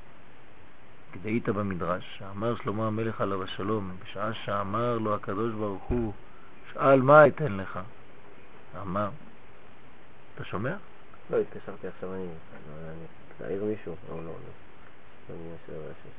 כדאית 1.12 1.48
במדרש, 1.48 2.18
שאמר 2.18 2.56
שלמה 2.56 2.86
המלך 2.86 3.20
עליו 3.20 3.42
השלום, 3.42 3.96
בשעה 4.02 4.34
שאמר 4.34 4.98
לו 4.98 5.14
הקדוש 5.14 5.52
ברוך 5.54 5.82
הוא, 5.82 6.12
שאל 6.72 7.02
מה 7.02 7.26
אתן 7.26 7.52
לך? 7.52 7.78
אמר, 8.82 9.08
אתה 10.34 10.44
שומע? 10.44 10.76
לא, 11.30 11.36
התקשרתי 11.36 11.88
עכשיו 11.88 12.14
אני, 12.14 12.26
להעיר 13.40 13.64
מישהו, 13.64 13.94
לא, 14.08 14.16
לא, 14.16 14.24
לא. 14.24 14.30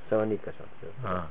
עכשיו 0.06 0.24
אני 0.24 0.34
התקשרתי. 0.34 0.86
אה. 1.06 1.24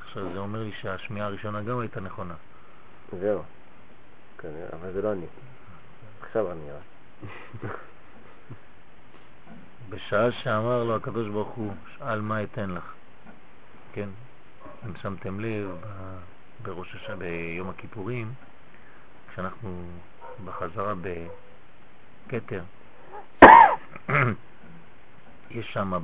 עכשיו 0.00 0.32
זה 0.32 0.38
אומר 0.38 0.62
לי 0.62 0.72
שהשמיעה 0.72 1.26
הראשונה 1.26 1.62
גם 1.62 1.78
הייתה 1.78 2.00
נכונה. 2.00 2.34
זהו, 3.20 3.42
אבל 4.72 4.92
זה 4.92 5.02
לא 5.02 5.12
אני. 5.12 5.26
עכשיו 6.22 6.52
אני 6.52 6.60
רואה. 6.60 7.74
בשעה 9.90 10.32
שאמר 10.32 10.84
לו 10.84 10.96
הקדוש 10.96 11.28
ברוך 11.28 11.48
הוא, 11.48 11.74
שאל 11.98 12.20
מה 12.20 12.42
אתן 12.42 12.70
לך. 12.70 12.92
כן, 13.92 14.08
אם 14.86 14.92
שמתם 15.02 15.40
לב, 15.40 15.70
בראש 16.62 16.94
השנה, 16.94 17.16
ביום 17.16 17.68
הכיפורים, 17.68 18.32
כשאנחנו 19.32 19.82
בחזרה 20.44 20.94
בכתר, 22.26 22.62
יש 25.50 25.72
שם 25.72 26.02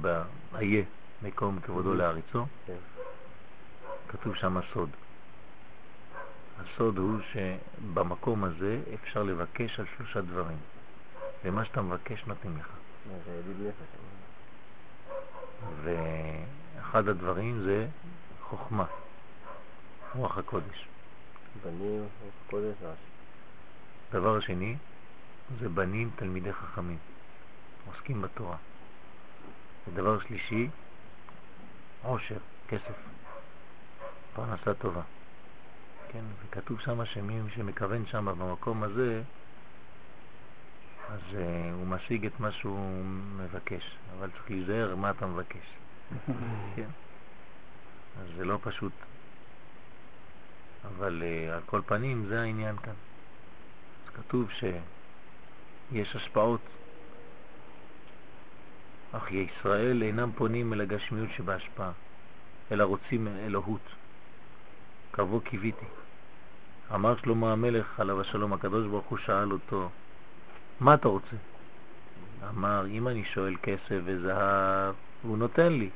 באיה 0.52 0.82
מקום 1.22 1.58
כבודו 1.62 1.94
לאריצו, 1.94 2.46
כן. 2.66 2.76
כתוב 4.08 4.34
שם 4.34 4.60
סוד. 4.72 4.90
הסוד 6.58 6.98
הוא 6.98 7.18
שבמקום 7.32 8.44
הזה 8.44 8.80
אפשר 8.94 9.22
לבקש 9.22 9.80
על 9.80 9.86
שלושה 9.96 10.20
דברים, 10.20 10.58
ומה 11.44 11.64
שאתה 11.64 11.82
מבקש 11.82 12.24
נותנים 12.26 12.58
לך. 12.58 12.68
ואחד 15.82 17.08
הדברים 17.08 17.62
זה 17.64 17.86
חוכמה, 18.42 18.84
רוח 20.14 20.38
הקודש. 20.38 20.88
בנים, 21.64 22.00
רוח 22.22 22.32
הקודש, 22.46 22.74
דבר 24.12 24.40
שני, 24.40 24.76
זה 25.60 25.68
בנים 25.68 26.10
תלמידי 26.16 26.52
חכמים, 26.52 26.98
עוסקים 27.86 28.22
בתורה. 28.22 28.56
ודבר 29.88 30.20
שלישי, 30.20 30.68
עושר, 32.02 32.38
כסף, 32.68 32.94
פרנסה 34.34 34.74
טובה. 34.74 35.02
כן, 36.08 36.24
וכתוב 36.44 36.80
שם 36.80 37.04
שמי 37.04 37.40
שמכוון 37.54 38.06
שם 38.06 38.26
במקום 38.38 38.82
הזה, 38.82 39.22
אז 41.10 41.20
uh, 41.32 41.36
הוא 41.74 41.86
משיג 41.86 42.26
את 42.26 42.40
מה 42.40 42.52
שהוא 42.52 43.04
מבקש, 43.36 43.96
אבל 44.18 44.30
צריך 44.30 44.50
להיזהר 44.50 44.96
מה 44.96 45.10
אתה 45.10 45.26
מבקש. 45.26 45.66
כן. 46.76 46.88
אז 48.20 48.26
זה 48.36 48.44
לא 48.44 48.58
פשוט. 48.62 48.92
אבל 50.88 51.22
uh, 51.22 51.54
על 51.54 51.60
כל 51.66 51.80
פנים 51.86 52.26
זה 52.26 52.40
העניין 52.40 52.76
כאן. 52.76 52.94
אז 54.04 54.14
כתוב 54.14 54.50
שיש 54.50 56.16
השפעות, 56.16 56.60
אך 59.12 59.32
ישראל 59.32 60.02
אינם 60.02 60.30
פונים 60.36 60.72
אל 60.72 60.80
הגשמיות 60.80 61.28
שבהשפעה, 61.36 61.92
אלא 62.72 62.84
רוצים 62.84 63.28
אלוהות. 63.28 63.80
קרבו 65.10 65.40
קיוויתי. 65.40 65.86
אמר 66.94 67.16
שלמה 67.16 67.52
המלך 67.52 68.00
עליו 68.00 68.20
השלום, 68.20 68.52
הקדוש 68.52 68.86
ברוך 68.86 69.06
הוא 69.06 69.18
שאל 69.18 69.52
אותו, 69.52 69.88
מה 70.80 70.94
אתה 70.94 71.08
רוצה? 71.08 71.36
אמר, 72.48 72.86
אם 72.86 73.08
אני 73.08 73.24
שואל 73.24 73.56
כסף 73.62 74.00
וזהב, 74.04 74.94
הוא 75.22 75.38
נותן 75.38 75.72
לי. 75.72 75.90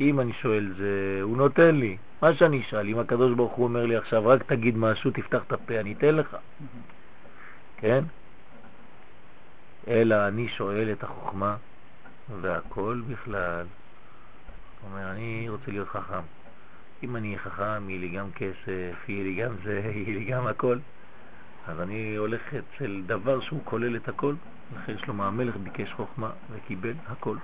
אם 0.00 0.20
אני 0.20 0.32
שואל 0.32 0.74
זה, 0.78 1.18
הוא 1.22 1.36
נותן 1.36 1.74
לי. 1.74 1.96
מה 2.22 2.34
שאני 2.34 2.60
אשאל, 2.60 2.88
אם 2.88 2.98
הקדוש 2.98 3.34
ברוך 3.36 3.52
הוא 3.52 3.64
אומר 3.64 3.86
לי 3.86 3.96
עכשיו, 3.96 4.26
רק 4.26 4.42
תגיד 4.42 4.76
משהו, 4.76 5.10
תפתח 5.10 5.42
את 5.46 5.52
הפה, 5.52 5.80
אני 5.80 5.92
אתן 5.92 6.14
לך. 6.14 6.36
כן? 7.76 8.04
אלא 9.88 10.28
אני 10.28 10.48
שואל 10.48 10.92
את 10.92 11.02
החוכמה 11.04 11.56
והכל 12.40 13.02
בכלל. 13.08 13.66
הוא 14.80 14.90
אומר, 14.90 15.10
אני 15.10 15.46
רוצה 15.48 15.70
להיות 15.70 15.88
חכם. 15.88 16.22
אם 17.02 17.16
אני 17.16 17.38
חכם, 17.38 17.90
יהיה 17.90 18.00
לי 18.00 18.08
גם 18.08 18.30
כסף, 18.32 19.08
יהיה 19.08 19.24
לי 19.24 19.34
גם 19.34 19.54
זה, 19.64 19.80
יהיה 19.94 20.18
לי 20.18 20.24
גם 20.24 20.46
הכל. 20.46 20.78
אז 21.66 21.80
אני 21.80 22.16
הולך 22.16 22.54
אצל 22.54 23.02
דבר 23.06 23.40
שהוא 23.40 23.60
כולל 23.64 23.96
את 23.96 24.08
הכל, 24.08 24.34
לכן 24.76 24.98
שלמה 24.98 25.26
המלך 25.26 25.56
ביקש 25.56 25.92
חוכמה 25.92 26.30
וקיבל 26.50 26.94
הכל. 27.06 27.36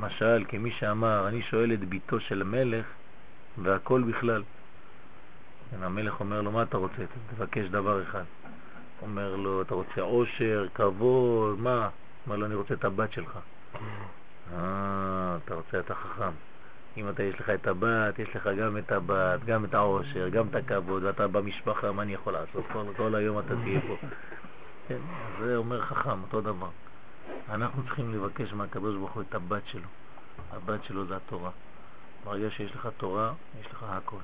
משל, 0.00 0.44
כמי 0.48 0.70
שאמר, 0.70 1.28
אני 1.28 1.42
שואל 1.42 1.72
את 1.72 1.80
ביתו 1.80 2.20
של 2.20 2.40
המלך 2.40 2.86
והכל 3.58 4.02
בכלל. 4.02 4.42
כן, 5.70 5.82
המלך 5.82 6.20
אומר 6.20 6.42
לו, 6.42 6.52
מה 6.52 6.62
אתה 6.62 6.76
רוצה? 6.76 7.02
תבקש 7.36 7.66
דבר 7.66 8.02
אחד. 8.02 8.24
אומר 9.02 9.36
לו, 9.36 9.62
אתה 9.62 9.74
רוצה 9.74 10.00
עושר, 10.00 10.66
כבוד, 10.74 11.60
מה? 11.60 11.88
אומר 12.26 12.36
לו, 12.36 12.46
אני 12.46 12.54
רוצה 12.54 12.74
את 12.74 12.84
הבת 12.84 13.12
שלך. 13.12 13.38
אה, 14.52 15.38
אתה 15.44 15.54
רוצה, 15.54 15.80
אתה 15.80 15.94
חכם. 15.94 16.32
אם 16.96 17.08
אתה 17.08 17.22
יש 17.22 17.40
לך 17.40 17.50
את 17.50 17.66
הבת, 17.66 18.18
יש 18.18 18.36
לך 18.36 18.48
גם 18.58 18.78
את 18.78 18.92
הבת, 18.92 19.44
גם 19.44 19.64
את 19.64 19.74
העושר, 19.74 20.28
גם 20.28 20.48
את 20.48 20.54
הכבוד, 20.54 21.02
ואתה 21.04 21.28
במשפחה, 21.28 21.92
מה 21.92 22.02
אני 22.02 22.14
יכול 22.14 22.32
לעשות? 22.32 22.64
כל, 22.72 22.84
כל 22.96 23.14
היום 23.14 23.38
אתה 23.38 23.54
תהיה 23.62 23.80
פה. 23.80 23.96
כן, 24.88 24.98
זה 25.40 25.56
אומר 25.56 25.82
חכם, 25.82 26.22
אותו 26.22 26.40
דבר. 26.40 26.68
אנחנו 27.48 27.82
צריכים 27.82 28.14
לבקש 28.14 28.52
מהקדוש 28.52 28.96
ברוך 28.96 29.12
הוא 29.12 29.22
את 29.28 29.34
הבת 29.34 29.62
שלו. 29.66 29.88
הבת 30.52 30.84
שלו 30.84 31.06
זה 31.06 31.16
התורה. 31.16 31.50
ברגע 32.24 32.50
שיש 32.50 32.74
לך 32.74 32.88
תורה, 32.96 33.32
יש 33.60 33.66
לך 33.66 33.84
הכל. 33.88 34.16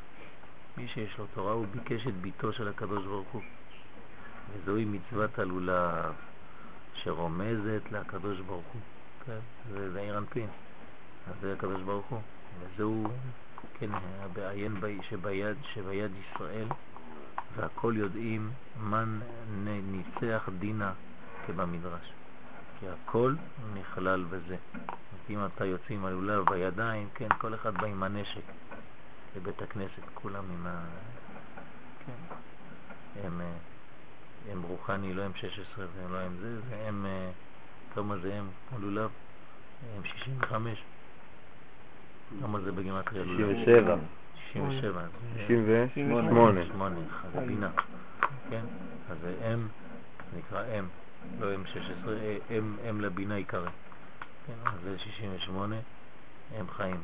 מי 0.77 0.89
שיש 0.89 1.19
לו 1.19 1.27
תורה, 1.35 1.53
הוא 1.53 1.67
ביקש 1.71 2.07
את 2.07 2.15
ביתו 2.15 2.53
של 2.53 2.69
הקדוש 2.69 3.05
ברוך 3.05 3.29
הוא. 3.29 3.43
וזוהי 4.53 4.85
מצוות 4.85 5.39
הלולב, 5.39 6.13
שרומזת 6.95 7.83
לקדוש 7.93 8.41
ברוך 8.41 8.67
הוא. 8.73 8.81
כן, 9.27 9.39
זה, 9.71 9.93
זה 9.93 10.01
עיר 10.01 10.19
אנפין. 10.19 10.49
אז 11.29 11.35
זה 11.41 11.53
הקדוש 11.53 11.83
ברוך 11.83 12.07
הוא. 12.07 12.21
וזהו, 12.61 13.05
כן, 13.79 13.91
הבעיין 14.21 14.77
שביד, 15.09 15.57
שביד 15.75 16.11
ישראל, 16.17 16.69
והכל 17.57 17.95
יודעים 17.97 18.51
מן 18.81 19.21
ניצח 19.83 20.49
דינה 20.59 20.93
כבמדרש. 21.47 22.13
כי 22.81 22.87
הכל 22.89 23.35
נכלל 23.75 24.25
בזה. 24.25 24.57
אם 25.31 25.39
אתה 25.47 25.65
יוצא 25.65 25.95
עם 25.95 26.05
הלולב 26.05 26.51
בידיים, 26.51 27.09
כן, 27.15 27.29
כל 27.39 27.55
אחד 27.55 27.75
בא 27.75 27.87
עם 27.87 28.03
הנשק 28.03 28.43
לבית 29.37 29.63
הכנסת, 29.63 30.03
כולם 30.15 30.45
עם 30.51 30.67
ה... 30.67 30.85
כן. 32.07 32.35
הם, 33.25 33.41
הם 34.51 34.63
רוחני, 34.63 35.15
לא 35.15 35.23
הם 35.23 35.33
16 35.35 35.87
והם 35.97 36.13
לא 36.13 36.19
הם 36.19 36.37
זה, 36.41 36.61
והם, 36.71 37.07
כמה 37.95 38.17
זה 38.19 38.35
הם, 38.35 38.51
הלולב, 38.73 39.11
הם 39.97 40.05
65. 40.05 40.83
כמה 42.41 42.61
זה 42.61 42.73
בגימטריה? 42.73 43.25
67. 43.25 43.97
67. 44.53 45.03
68. 45.47 46.61
8, 46.67 46.97
זה 47.33 47.41
בינה. 47.41 47.71
כן? 48.51 48.65
אז 49.11 49.17
זה 49.23 49.35
אם, 49.55 49.67
נקרא 50.39 50.63
אם, 50.79 50.85
לא 51.41 51.55
אם 51.55 51.67
16, 51.67 52.15
אם, 52.51 52.77
אם 52.91 53.01
לבינה 53.01 53.35
עיקרי. 53.35 53.71
כן, 54.47 54.53
אז 54.65 54.81
זה 54.85 54.99
68, 54.99 55.77
אם 56.61 56.69
חיים. 56.77 57.01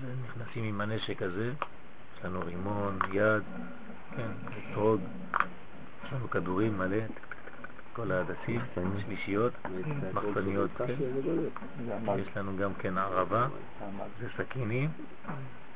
אז 0.00 0.06
נכנסים 0.24 0.64
עם 0.64 0.80
הנשק 0.80 1.22
הזה, 1.22 1.52
יש 2.18 2.24
לנו 2.24 2.40
רימון, 2.46 2.98
יד, 3.12 3.42
כן, 4.16 4.30
אתרוג, 4.70 5.00
יש 6.04 6.12
לנו 6.12 6.30
כדורים 6.30 6.78
מלא, 6.78 6.96
כל 7.92 8.12
ההדסים, 8.12 8.60
שלישיות, 9.06 9.52
מחסניות, 10.12 10.70
כן. 10.78 10.94
יש 12.18 12.36
לנו 12.36 12.56
גם 12.56 12.74
כן 12.74 12.98
ערבה, 12.98 13.48
זה 14.20 14.28
סכינים, 14.36 14.90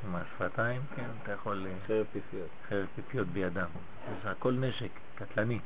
עם 0.07 0.17
השפתיים, 0.17 0.81
כן, 0.97 1.03
אתה 1.23 1.33
יכול... 1.33 1.67
חרב 1.87 2.07
פיפיות. 2.13 2.49
חרב 2.69 2.87
פיפיות 2.95 3.27
בידם. 3.27 3.67
זה 4.25 4.31
הכל 4.31 4.53
נשק, 4.53 4.91
קטלני. 5.15 5.59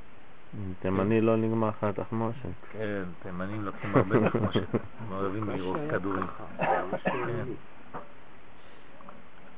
תימני 0.80 1.20
לא 1.20 1.36
נגמר 1.36 1.68
לך 1.68 1.84
התחמושת. 1.84 2.48
כן, 2.72 3.02
תימנים 3.22 3.64
לוקחים 3.64 3.96
הרבה 3.96 4.28
תחמושת, 4.28 4.74
הם 4.74 5.12
אוהבים 5.12 5.50
לירוק 5.50 5.76
כדורים. 5.90 6.26
כן. 7.04 7.44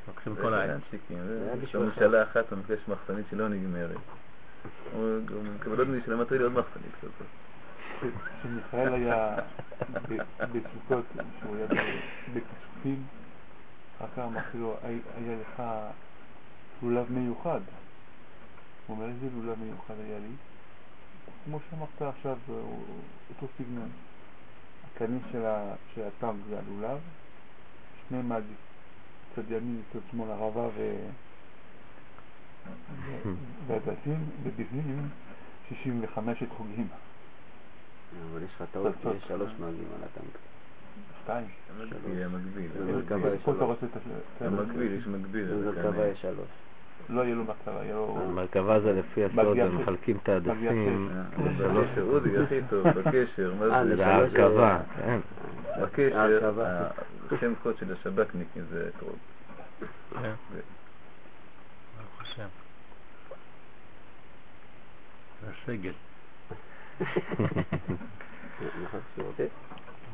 לוקחים 0.08 0.36
כל 0.36 0.54
העץ. 0.54 0.80
יש 1.62 1.74
לו 1.74 1.86
משאלה 1.86 2.22
אחת, 2.22 2.50
הוא 2.50 2.58
מבקש 2.58 2.88
מחסנית 2.88 3.26
שלא 3.30 3.48
נגמרת. 3.48 3.96
מישהו, 5.88 6.12
למטרי 6.12 6.38
לי 6.38 6.44
עוד 6.44 6.52
מחסנית 6.52 6.94
כזאת. 7.02 7.12
כשמיכאל 8.38 8.94
היה 8.94 9.36
בסוכות, 10.38 11.04
כשהוא 11.36 11.56
היה 11.56 11.66
בכסופים, 12.34 13.04
אחר 13.98 14.06
כך 14.16 14.18
אמרתי 14.18 14.58
לו, 14.58 14.76
היה 15.16 15.36
לך 15.40 15.62
לולב 16.82 17.12
מיוחד. 17.12 17.60
הוא 18.86 18.96
אומר, 18.96 19.06
איזה 19.06 19.26
לולב 19.36 19.58
מיוחד 19.58 19.94
היה 20.04 20.18
לי? 20.18 20.34
כמו 21.44 21.58
שאמרת 21.70 22.02
עכשיו, 22.02 22.36
אותו 23.30 23.46
סגנון. 23.58 23.90
הקנים 24.94 25.20
של 25.94 26.02
הטנק 26.06 26.36
זה 26.48 26.58
הלולב, 26.58 26.98
שני 28.08 28.22
מד, 28.22 28.42
צד 29.36 29.50
ימין, 29.50 29.82
צד 29.92 29.98
שמאל, 30.10 30.30
ערבה 30.30 30.68
ו... 30.76 30.96
והדתים, 33.66 34.24
ובפנים 34.42 35.08
65 35.68 36.42
אתרוגים. 36.42 36.86
אבל 38.30 38.42
יש 38.42 38.50
לך 38.54 38.64
טעות, 38.72 38.94
יש 39.16 39.24
שלוש 39.28 39.50
מעגים 39.58 39.88
על 39.96 40.04
הטנק. 40.04 40.38
שתיים. 41.22 41.46
המקביל, 41.70 42.68
את. 43.84 44.42
המקביל, 44.42 44.92
יש 44.92 45.06
מקביל. 45.06 45.44
במרכבה 45.44 46.06
יש 46.06 46.22
שלוש. 46.22 46.48
לא 47.08 47.20
יהיה 47.20 47.34
לו 47.34 47.44
מרכבה, 47.44 47.84
יהיה 47.84 47.94
לו... 47.94 48.18
המרכבה 48.22 48.80
זה 48.80 48.92
לפי 48.92 49.24
הסוד, 49.24 49.58
הם. 49.58 49.82
מחלקים 49.82 50.16
את 50.22 50.28
ההדסים. 50.28 51.10
זה 51.58 51.68
לא 51.68 51.82
שאודי 51.94 52.38
הכי 52.42 52.60
טוב, 52.70 52.88
בקשר, 52.88 53.54
מה 53.58 53.76
אה, 53.76 53.84
זה? 53.84 53.96
זה 53.96 54.06
ההרכבה, 54.06 54.78
כן. 54.96 55.20
בקשר. 55.82 56.50
השם 57.30 57.52
קוד 57.62 57.74
של 57.78 57.92
השב"כניקים 57.92 58.62
זה 58.70 58.90
קרוב. 58.98 59.16
השם. 62.32 62.48
זה 65.42 65.50
הסגל. 65.50 65.92
נכון? 68.80 69.02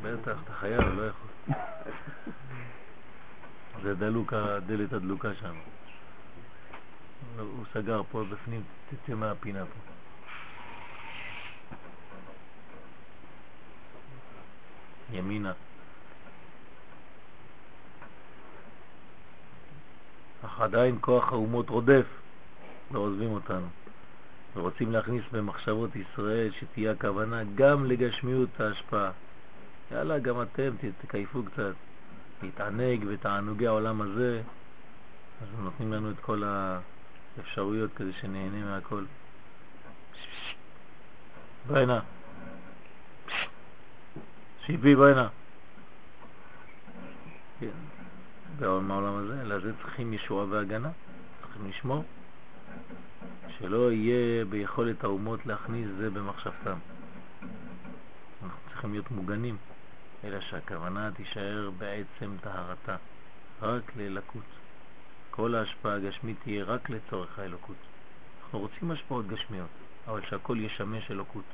בטח, 0.03 0.39
אתה 0.45 0.53
חייב, 0.53 0.81
לא 0.81 1.03
יכול. 1.03 1.55
זה 3.83 3.95
דלוק, 3.95 4.33
הדלת 4.33 4.93
הדלוקה 4.93 5.35
שם. 5.35 5.55
הוא 7.39 7.65
סגר 7.73 8.03
פה 8.11 8.25
בפנים, 8.25 8.63
תצא 8.91 9.15
מהפינה 9.15 9.65
פה. 9.65 9.93
ימינה. 15.13 15.53
אך 20.45 20.48
עדיין 20.61 20.99
כוח 21.01 21.33
האומות 21.33 21.71
רודף, 21.71 22.07
לא 22.91 22.99
עוזבים 22.99 23.31
אותנו. 23.31 23.67
ורוצים 24.57 24.93
להכניס 24.93 25.25
במחשבות 25.33 25.91
ישראל 25.97 26.51
שתהיה 26.53 26.93
הכוונה 26.93 27.43
גם 27.55 27.87
לגשמיות 27.87 28.61
ההשפעה. 28.61 29.11
יאללה, 29.91 30.19
גם 30.19 30.43
אתם 30.43 30.71
תקייפו 31.01 31.43
קצת, 31.43 31.73
להתענג 32.43 33.05
בתענוגי 33.05 33.67
העולם 33.67 34.01
הזה, 34.01 34.43
אז 35.43 35.49
נותנים 35.63 35.93
לנו 35.93 36.11
את 36.11 36.19
כל 36.21 36.43
האפשרויות 37.37 37.91
כדי 37.97 38.13
שנהנה 38.13 38.65
מהכל. 38.65 39.05
בואי 41.67 41.87
נא. 41.87 41.99
שיבי, 44.67 44.95
בואי. 44.95 45.13
כן. 47.61 47.98
בעולם 48.61 49.17
הזה, 49.17 49.45
לזה 49.45 49.73
צריכים 49.83 50.13
ישועה 50.13 50.47
והגנה, 50.49 50.91
צריכים 51.41 51.69
לשמור, 51.69 52.05
שלא 53.59 53.93
יהיה 53.93 54.45
ביכולת 54.45 55.05
האומות 55.05 55.47
להכניס 55.47 55.89
זה 55.99 56.11
במחשבתם. 56.11 56.79
אנחנו 58.43 58.59
צריכים 58.71 58.93
להיות 58.93 59.11
מוגנים, 59.11 59.57
אלא 60.25 60.41
שהכוונה 60.41 61.11
תישאר 61.13 61.71
בעצם 61.79 62.37
טהרתה, 62.41 62.97
רק 63.63 63.97
ללקות. 63.97 64.45
כל 65.31 65.55
ההשפעה 65.55 65.95
הגשמית 65.95 66.37
תהיה 66.43 66.65
רק 66.65 66.91
לצורך 66.91 67.39
האלוקות. 67.39 67.77
אנחנו 68.43 68.59
רוצים 68.59 68.91
השפעות 68.91 69.27
גשמיות, 69.27 69.69
אבל 70.07 70.21
שהכל 70.31 70.57
ישמש 70.61 71.11
אלוקות. 71.11 71.45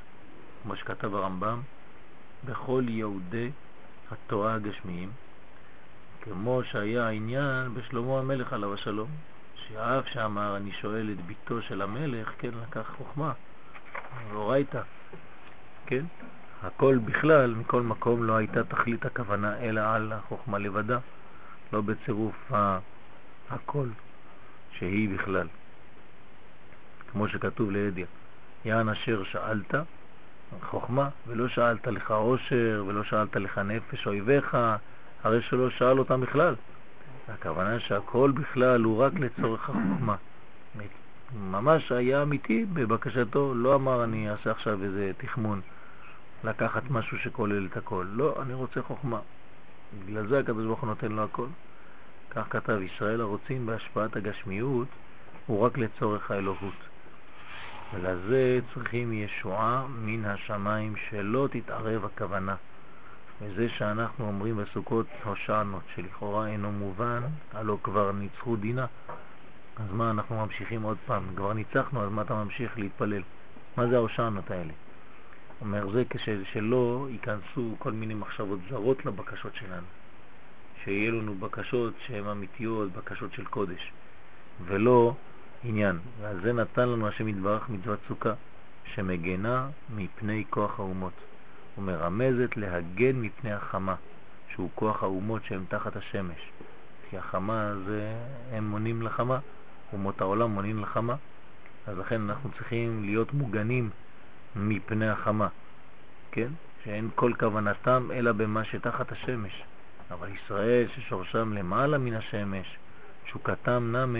כמו 0.63 0.75
שכתב 0.75 1.15
הרמב"ם, 1.15 1.61
בכל 2.45 2.83
יהודי 2.87 3.51
התורה 4.11 4.53
הגשמיים, 4.53 5.11
כמו 6.25 6.61
שהיה 6.63 7.07
העניין 7.07 7.73
בשלמה 7.73 8.19
המלך 8.19 8.53
עליו 8.53 8.73
השלום, 8.73 9.09
שאף 9.55 10.07
שאמר 10.07 10.57
אני 10.57 10.71
שואל 10.71 11.09
את 11.11 11.25
ביתו 11.25 11.61
של 11.61 11.81
המלך, 11.81 12.31
כן, 12.37 12.49
לקח 12.69 12.93
חוכמה, 12.97 13.33
ואורייתא, 14.31 14.81
כן? 15.85 16.05
הכל 16.63 16.97
בכלל, 17.05 17.53
מכל 17.53 17.81
מקום 17.81 18.23
לא 18.23 18.35
הייתה 18.35 18.63
תכלית 18.63 19.05
הכוונה 19.05 19.57
אלא 19.59 19.81
על 19.81 20.13
החוכמה 20.13 20.57
לבדה, 20.57 20.99
לא 21.73 21.81
בצירוף 21.81 22.51
הכל 23.49 23.87
שהיא 24.71 25.09
בכלל. 25.09 25.47
כמו 27.11 27.27
שכתוב 27.27 27.71
לידיה, 27.71 28.05
יען 28.65 28.89
אשר 28.89 29.23
שאלת 29.23 29.75
חוכמה, 30.61 31.09
ולא 31.27 31.47
שאלת 31.47 31.87
לך 31.87 32.11
עושר, 32.11 32.83
ולא 32.87 33.03
שאלת 33.03 33.35
לך 33.35 33.57
נפש 33.57 34.07
אויביך, 34.07 34.57
הרי 35.23 35.41
שלא 35.41 35.69
שאל 35.69 35.99
אותם 35.99 36.21
בכלל. 36.21 36.55
הכוונה 37.27 37.79
שהכל 37.79 38.31
בכלל 38.31 38.83
הוא 38.83 39.03
רק 39.03 39.13
לצורך 39.13 39.69
החוכמה. 39.69 40.15
ממש 41.33 41.91
היה 41.91 42.21
אמיתי 42.21 42.65
בבקשתו, 42.73 43.53
לא 43.55 43.75
אמר 43.75 44.03
אני 44.03 44.29
אעשה 44.29 44.51
עכשיו 44.51 44.83
איזה 44.83 45.11
תחמון, 45.17 45.61
לקחת 46.43 46.83
משהו 46.89 47.17
שכולל 47.17 47.67
את 47.71 47.77
הכל. 47.77 48.05
לא, 48.09 48.35
אני 48.41 48.53
רוצה 48.53 48.81
חוכמה. 48.81 49.19
בגלל 50.05 50.27
זה 50.27 50.39
הקדוש 50.39 50.65
ברוך 50.65 50.79
הוא 50.79 50.89
נותן 50.89 51.11
לו 51.11 51.23
הכל. 51.23 51.47
כך 52.29 52.45
כתב 52.49 52.79
ישראל 52.81 53.21
הרוצים 53.21 53.65
בהשפעת 53.65 54.15
הגשמיות 54.15 54.87
הוא 55.45 55.61
רק 55.61 55.77
לצורך 55.77 56.31
האלוהות. 56.31 56.73
ולזה 57.93 58.59
צריכים 58.73 59.13
ישועה 59.13 59.85
מן 59.89 60.25
השמיים 60.25 60.95
שלא 61.09 61.47
תתערב 61.51 62.05
הכוונה. 62.05 62.55
וזה 63.41 63.69
שאנחנו 63.69 64.27
אומרים 64.27 64.57
בסוכות 64.57 65.07
הושענות, 65.23 65.83
שלכאורה 65.95 66.47
אינו 66.47 66.71
מובן, 66.71 67.21
הלא 67.53 67.77
כבר 67.83 68.11
ניצחו 68.11 68.55
דינה. 68.55 68.85
אז 69.77 69.91
מה, 69.91 70.11
אנחנו 70.11 70.35
ממשיכים 70.45 70.81
עוד 70.81 70.97
פעם, 71.05 71.23
כבר 71.35 71.53
ניצחנו, 71.53 72.03
אז 72.03 72.11
מה 72.11 72.21
אתה 72.21 72.33
ממשיך 72.33 72.79
להתפלל? 72.79 73.21
מה 73.77 73.87
זה 73.87 73.95
ההושענות 73.95 74.51
האלה? 74.51 74.73
אומר 75.61 75.91
זה 75.91 76.03
כשלא 76.09 77.07
ייכנסו 77.11 77.75
כל 77.79 77.91
מיני 77.91 78.13
מחשבות 78.13 78.59
זרות 78.69 79.05
לבקשות 79.05 79.55
שלנו. 79.55 79.87
שיהיה 80.83 81.11
לנו 81.11 81.35
בקשות 81.35 81.93
שהן 82.05 82.27
אמיתיות, 82.27 82.91
בקשות 82.91 83.33
של 83.33 83.45
קודש, 83.45 83.91
ולא 84.65 85.13
עניין. 85.63 85.99
ועל 86.21 86.41
זה 86.41 86.53
נתן 86.53 86.89
לנו 86.89 87.07
השם 87.07 87.27
יתברך 87.27 87.69
מצוות 87.69 87.99
סוכה, 88.07 88.33
שמגנה 88.85 89.69
מפני 89.95 90.43
כוח 90.49 90.79
האומות. 90.79 91.13
ומרמזת 91.77 92.57
להגן 92.57 93.15
מפני 93.15 93.53
החמה, 93.53 93.95
שהוא 94.53 94.69
כוח 94.75 95.03
האומות 95.03 95.45
שהם 95.45 95.65
תחת 95.69 95.95
השמש. 95.95 96.51
כי 97.09 97.17
החמה 97.17 97.73
זה, 97.85 98.15
הם 98.51 98.69
מונים 98.69 99.01
לחמה, 99.01 99.39
אומות 99.93 100.21
העולם 100.21 100.51
מונים 100.51 100.79
לחמה, 100.79 101.15
אז 101.87 101.97
לכן 101.97 102.21
אנחנו 102.21 102.49
צריכים 102.51 103.03
להיות 103.03 103.33
מוגנים 103.33 103.89
מפני 104.55 105.09
החמה, 105.09 105.47
כן? 106.31 106.47
שאין 106.83 107.09
כל 107.15 107.33
כוונתם 107.39 108.09
אלא 108.13 108.31
במה 108.31 108.63
שתחת 108.63 109.11
השמש. 109.11 109.63
אבל 110.11 110.27
ישראל 110.29 110.87
ששורשם 110.95 111.53
למעלה 111.53 111.97
מן 111.97 112.13
השמש, 112.13 112.77
תשוקתם 113.23 113.89
נמה 113.91 114.19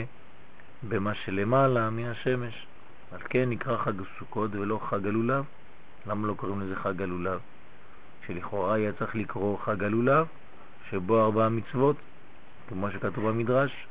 במה 0.83 1.15
שלמעלה 1.15 1.89
מן 1.89 2.05
השמש. 2.05 2.67
על 3.11 3.19
כן 3.29 3.49
נקרא 3.49 3.77
חג 3.77 3.93
הסוכות 4.01 4.51
ולא 4.55 4.79
חג 4.89 5.07
הלולב. 5.07 5.45
למה 6.07 6.27
לא 6.27 6.33
קוראים 6.33 6.61
לזה 6.61 6.75
חג 6.75 7.01
הלולב? 7.01 7.39
שלכאורה 8.27 8.73
היה 8.73 8.93
צריך 8.93 9.15
לקרוא 9.15 9.57
חג 9.57 9.83
הלולב, 9.83 10.27
שבו 10.89 11.25
ארבע 11.25 11.49
מצוות, 11.49 11.95
כמו 12.69 12.91
שכתוב 12.91 13.29
במדרש, 13.29 13.87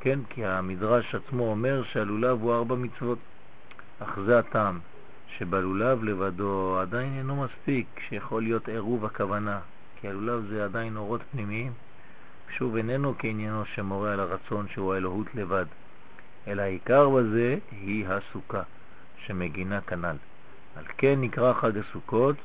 כן, 0.00 0.18
כי 0.30 0.44
המדרש 0.44 1.14
עצמו 1.14 1.50
אומר 1.50 1.82
שהלולב 1.92 2.42
הוא 2.42 2.54
ארבע 2.54 2.74
מצוות. 2.74 3.18
אך 3.98 4.18
זה 4.26 4.38
הטעם, 4.38 4.78
שבלולב 5.38 6.04
לבדו 6.04 6.78
עדיין 6.80 7.18
אינו 7.18 7.44
מספיק, 7.44 7.86
שיכול 8.08 8.42
להיות 8.42 8.68
עירוב 8.68 9.04
הכוונה, 9.04 9.60
כי 10.00 10.08
הלולב 10.08 10.46
זה 10.50 10.64
עדיין 10.64 10.96
אורות 10.96 11.20
פנימיים. 11.32 11.72
שוב, 12.56 12.76
איננו 12.76 13.14
כעניינו 13.18 13.64
שמורה 13.64 14.12
על 14.12 14.20
הרצון 14.20 14.66
שהוא 14.68 14.94
האלוהות 14.94 15.34
לבד, 15.34 15.66
אלא 16.46 16.62
העיקר 16.62 17.08
בזה 17.08 17.58
היא 17.70 18.06
הסוכה, 18.08 18.62
שמגינה 19.26 19.80
כנ"ל. 19.80 20.16
על 20.76 20.84
כן 20.98 21.20
נקרא 21.20 21.52
חג 21.52 21.78
הסוכות, 21.78 22.36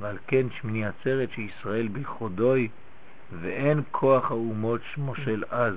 ועל 0.00 0.18
כן 0.26 0.46
שמיני 0.50 0.86
עצרת 0.86 1.30
שישראל 1.30 1.88
בכחודוי, 1.88 2.68
ואין 3.30 3.82
כוח 3.90 4.30
האומות 4.30 4.80
מושל 4.96 5.44
אז. 5.50 5.74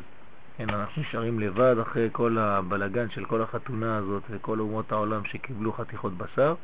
כן, 0.58 0.70
אנחנו 0.70 1.02
נשארים 1.02 1.40
לבד 1.40 1.76
אחרי 1.82 2.10
כל 2.12 2.38
הבלגן 2.38 3.10
של 3.10 3.26
כל 3.26 3.42
החתונה 3.42 3.98
הזאת 3.98 4.24
וכל 4.30 4.60
אומות 4.60 4.92
העולם 4.92 5.26
שקיבלו 5.26 5.74
חתיכות 5.74 6.14
בשר 6.18 6.56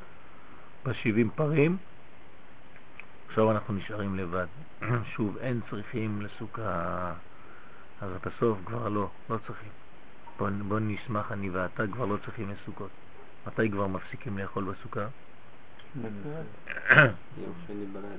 בשבעים 0.85 1.29
פרים. 1.29 1.77
עכשיו 3.27 3.51
אנחנו 3.51 3.73
נשארים 3.73 4.15
לבד. 4.15 4.47
שוב, 5.15 5.37
אין 5.37 5.61
צריכים 5.69 6.21
לסוכה, 6.21 7.13
אז 8.01 8.11
בסוף 8.25 8.57
כבר 8.65 8.89
לא, 8.89 9.09
לא 9.29 9.37
צריכים. 9.47 9.71
בוא, 10.39 10.49
בוא 10.67 10.79
נשמח 10.79 11.31
אני 11.31 11.49
ואתה 11.49 11.83
כבר 11.93 12.05
לא 12.05 12.17
צריכים 12.25 12.49
לסוכות. 12.49 12.91
מתי 13.47 13.71
כבר 13.71 13.87
מפסיקים 13.87 14.37
לאכול 14.37 14.63
בסוכה? 14.63 15.07
יום 16.01 17.53
שני 17.67 17.85
בלילה 17.85 18.15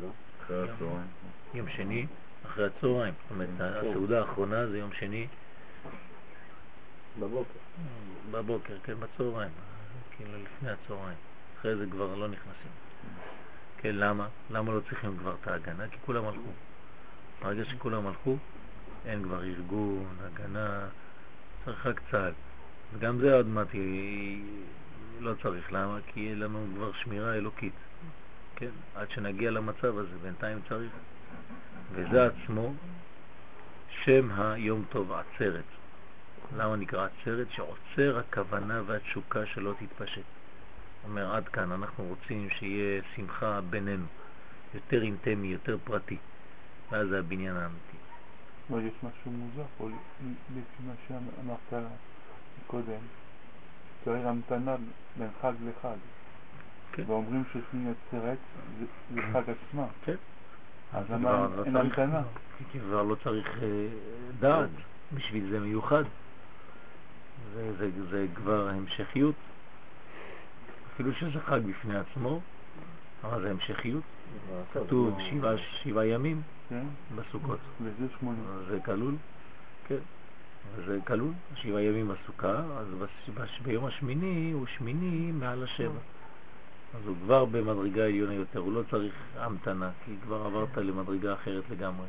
לא? 0.00 0.08
אחרי 0.42 0.70
הצהריים. 0.70 1.06
יום 1.54 1.68
שני 1.68 2.06
אחרי 2.46 2.66
הצהריים. 2.66 3.14
זאת 3.22 3.30
אומרת, 3.30 3.48
הסעודה 3.60 4.20
האחרונה 4.20 4.66
זה 4.66 4.78
יום 4.78 4.90
שני 4.92 5.26
בבוקר. 7.20 7.58
בבוקר, 8.30 8.74
כן, 8.82 8.94
בצהריים. 9.00 9.50
כאילו 10.16 10.30
לפני 10.42 10.70
הצהריים. 10.70 11.16
אחרי 11.58 11.76
זה 11.76 11.86
כבר 11.90 12.14
לא 12.14 12.28
נכנסים. 12.28 12.70
כן, 13.78 13.96
למה? 13.96 14.28
למה 14.50 14.72
לא 14.72 14.80
צריכים 14.80 15.16
כבר 15.18 15.34
את 15.42 15.48
ההגנה? 15.48 15.88
כי 15.88 15.96
כולם 16.06 16.24
הלכו. 16.24 16.50
ברגע 17.42 17.64
שכולם 17.64 18.06
הלכו, 18.06 18.36
אין 19.06 19.22
כבר 19.22 19.44
ארגון, 19.44 20.16
הגנה, 20.20 20.86
צריך 21.64 21.86
רק 21.86 22.00
צה"ל. 22.10 22.32
וגם 22.94 23.18
זה 23.18 23.34
עוד 23.34 23.46
מעט 23.46 23.68
לא 25.20 25.34
צריך, 25.42 25.72
למה? 25.72 25.98
כי 26.06 26.20
יהיה 26.20 26.34
לנו 26.34 26.66
כבר 26.74 26.92
שמירה 26.92 27.34
אלוקית. 27.34 27.72
כן, 28.56 28.70
עד 28.94 29.10
שנגיע 29.10 29.50
למצב 29.50 29.98
הזה, 29.98 30.18
בינתיים 30.22 30.58
צריך. 30.68 30.92
וזה 31.92 32.26
עצמו 32.26 32.74
שם 34.04 34.28
היום 34.40 34.84
טוב 34.90 35.12
עצרת. 35.12 35.64
למה 36.56 36.76
נקרא 36.76 37.06
עצרת? 37.06 37.46
שעוצר 37.50 38.18
הכוונה 38.18 38.82
והתשוקה 38.86 39.46
שלא 39.46 39.74
תתפשט. 39.78 40.22
אומר 41.04 41.34
עד 41.34 41.48
כאן, 41.48 41.72
אנחנו 41.72 42.04
רוצים 42.04 42.48
שיהיה 42.50 43.02
שמחה 43.14 43.60
בינינו, 43.70 44.06
יותר 44.74 45.02
אינטמי, 45.02 45.48
יותר 45.48 45.76
פרטי, 45.84 46.16
ואז 46.90 47.08
זה 47.08 47.18
הבניין 47.18 47.56
האמיתי. 47.56 47.96
יש 48.70 48.94
משהו 49.02 49.30
מוזר 49.30 49.64
פה, 49.78 49.88
לפי 50.50 50.82
מה 50.86 50.92
שאמרת 51.08 51.84
קודם, 52.66 53.00
צריך 54.04 54.26
המתנה 54.26 54.76
בין 55.16 55.28
חג 55.42 55.52
לחג. 55.68 55.96
כן. 56.92 57.02
ואומרים 57.06 57.44
ששמי 57.52 57.90
עצרת 57.90 58.38
זה 59.14 59.22
חג 59.32 59.42
עצמה. 59.50 59.86
כן. 60.04 60.14
אז 60.92 61.04
למה 61.10 61.30
לא 61.32 61.64
אין 61.64 61.72
צריך- 61.72 61.98
המתנה? 61.98 62.22
כבר 62.72 63.02
לא 63.02 63.14
צריך 63.24 63.62
אה, 63.62 63.88
דעת, 64.40 64.68
בשביל 65.14 65.50
זה 65.50 65.60
מיוחד. 65.60 66.04
זה, 67.54 67.72
זה, 67.78 67.90
זה 68.10 68.26
כבר 68.34 68.68
המשכיות, 68.68 69.34
אפילו 70.94 71.12
שזה 71.14 71.40
חג 71.40 71.60
בפני 71.70 71.96
עצמו, 71.98 72.40
אבל 73.24 73.42
זה 73.42 73.50
המשכיות. 73.50 74.02
כתוב 74.72 75.18
לא- 75.18 75.24
שבעה, 75.30 75.54
שבעה 75.58 76.06
ימים 76.06 76.42
כן? 76.68 76.82
בסוכות. 77.16 77.58
וזה 77.82 78.06
שמונה. 78.20 78.38
זה 78.68 78.78
כלול, 78.84 79.14
כן, 79.88 79.96
זה 80.86 80.98
כלול, 81.06 81.32
שבעה 81.54 81.82
ימים 81.82 82.08
בסוכה, 82.08 82.62
אז 82.78 82.86
ביום 83.62 83.84
השמיני 83.84 84.50
הוא 84.52 84.66
שמיני 84.66 85.32
מעל 85.32 85.62
השבע. 85.62 86.00
אז 86.94 87.06
הוא 87.06 87.16
כבר 87.24 87.44
במדרגה 87.44 88.04
עליונה 88.04 88.34
יותר, 88.34 88.58
הוא 88.58 88.72
לא 88.72 88.82
צריך 88.90 89.14
המתנה, 89.36 89.90
כי 90.04 90.12
כבר 90.24 90.42
עברת 90.46 90.76
למדרגה 90.76 91.34
אחרת 91.34 91.64
לגמרי. 91.70 92.06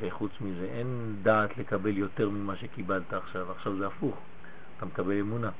וחוץ 0.00 0.32
מזה, 0.40 0.64
אין 0.64 1.16
דעת 1.22 1.58
לקבל 1.58 1.98
יותר 1.98 2.30
ממה 2.30 2.56
שקיבלת 2.56 3.12
עכשיו, 3.12 3.52
עכשיו 3.52 3.76
זה 3.76 3.86
הפוך, 3.86 4.16
אתה 4.76 4.86
מקבל 4.86 5.20
אמונה. 5.20 5.50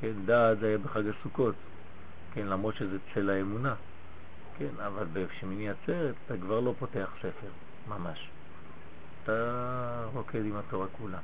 כן, 0.00 0.12
דעת 0.24 0.58
זה 0.58 0.66
היה 0.66 0.78
בחג 0.78 1.02
הסוכות, 1.06 1.54
כן, 2.34 2.46
למרות 2.46 2.74
שזה 2.74 2.98
צל 3.14 3.30
האמונה. 3.30 3.74
כן, 4.58 4.80
אבל 4.86 5.06
בשמיני 5.12 5.68
עצרת 5.70 6.14
אתה 6.26 6.36
כבר 6.36 6.60
לא 6.60 6.74
פותח 6.78 7.10
ספר, 7.18 7.48
ממש. 7.88 8.28
אתה 9.26 10.06
רוקד 10.14 10.44
עם 10.44 10.56
התורה 10.56 10.86
כולה. 10.98 11.18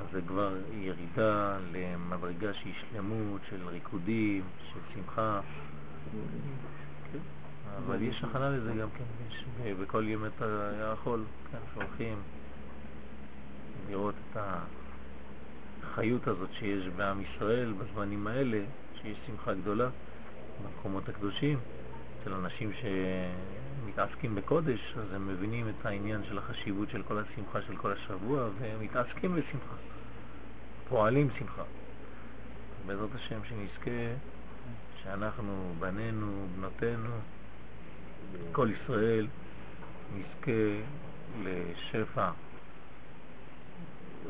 אז 0.00 0.06
זה 0.12 0.20
כבר 0.26 0.56
ירידה 0.72 1.58
למדרגה 1.72 2.54
שהיא 2.54 2.74
שלמות 2.80 3.40
של 3.50 3.68
ריקודים, 3.68 4.42
של 4.72 4.80
שמחה. 4.94 5.40
אבל 7.78 8.02
יש 8.02 8.24
הכנה 8.24 8.50
לזה 8.50 8.72
גם 8.80 8.88
כן, 8.98 9.04
יש 9.64 9.74
בכל 9.74 10.04
ימי 10.08 10.28
החול, 10.82 11.24
כן, 11.52 11.58
שהולכים 11.74 12.18
לראות 13.88 14.14
את 14.30 14.38
החיות 15.82 16.28
הזאת 16.28 16.48
שיש 16.58 16.88
בעם 16.96 17.20
ישראל 17.20 17.72
בזמנים 17.72 18.26
האלה, 18.26 18.60
שיש 19.02 19.18
שמחה 19.26 19.54
גדולה 19.54 19.88
במקומות 20.64 21.08
הקדושים, 21.08 21.58
אצל 22.24 22.34
אנשים 22.34 22.70
שמתעסקים 22.72 24.34
בקודש, 24.34 24.94
אז 24.98 25.12
הם 25.12 25.28
מבינים 25.28 25.68
את 25.68 25.86
העניין 25.86 26.24
של 26.28 26.38
החשיבות 26.38 26.90
של 26.90 27.02
כל 27.02 27.18
השמחה 27.18 27.62
של 27.62 27.76
כל 27.76 27.92
השבוע, 27.92 28.48
והם 28.58 28.80
מתעסקים 28.80 29.34
בשמחה, 29.34 29.74
פועלים 30.88 31.28
שמחה. 31.38 31.62
בעזרת 32.86 33.14
השם 33.14 33.40
שנזכה 33.44 34.14
שאנחנו, 35.02 35.74
בנינו, 35.78 36.46
בנותינו, 36.56 37.10
כל 38.52 38.68
ישראל, 38.70 39.26
נזכה 40.14 40.52
לשפע 41.42 42.30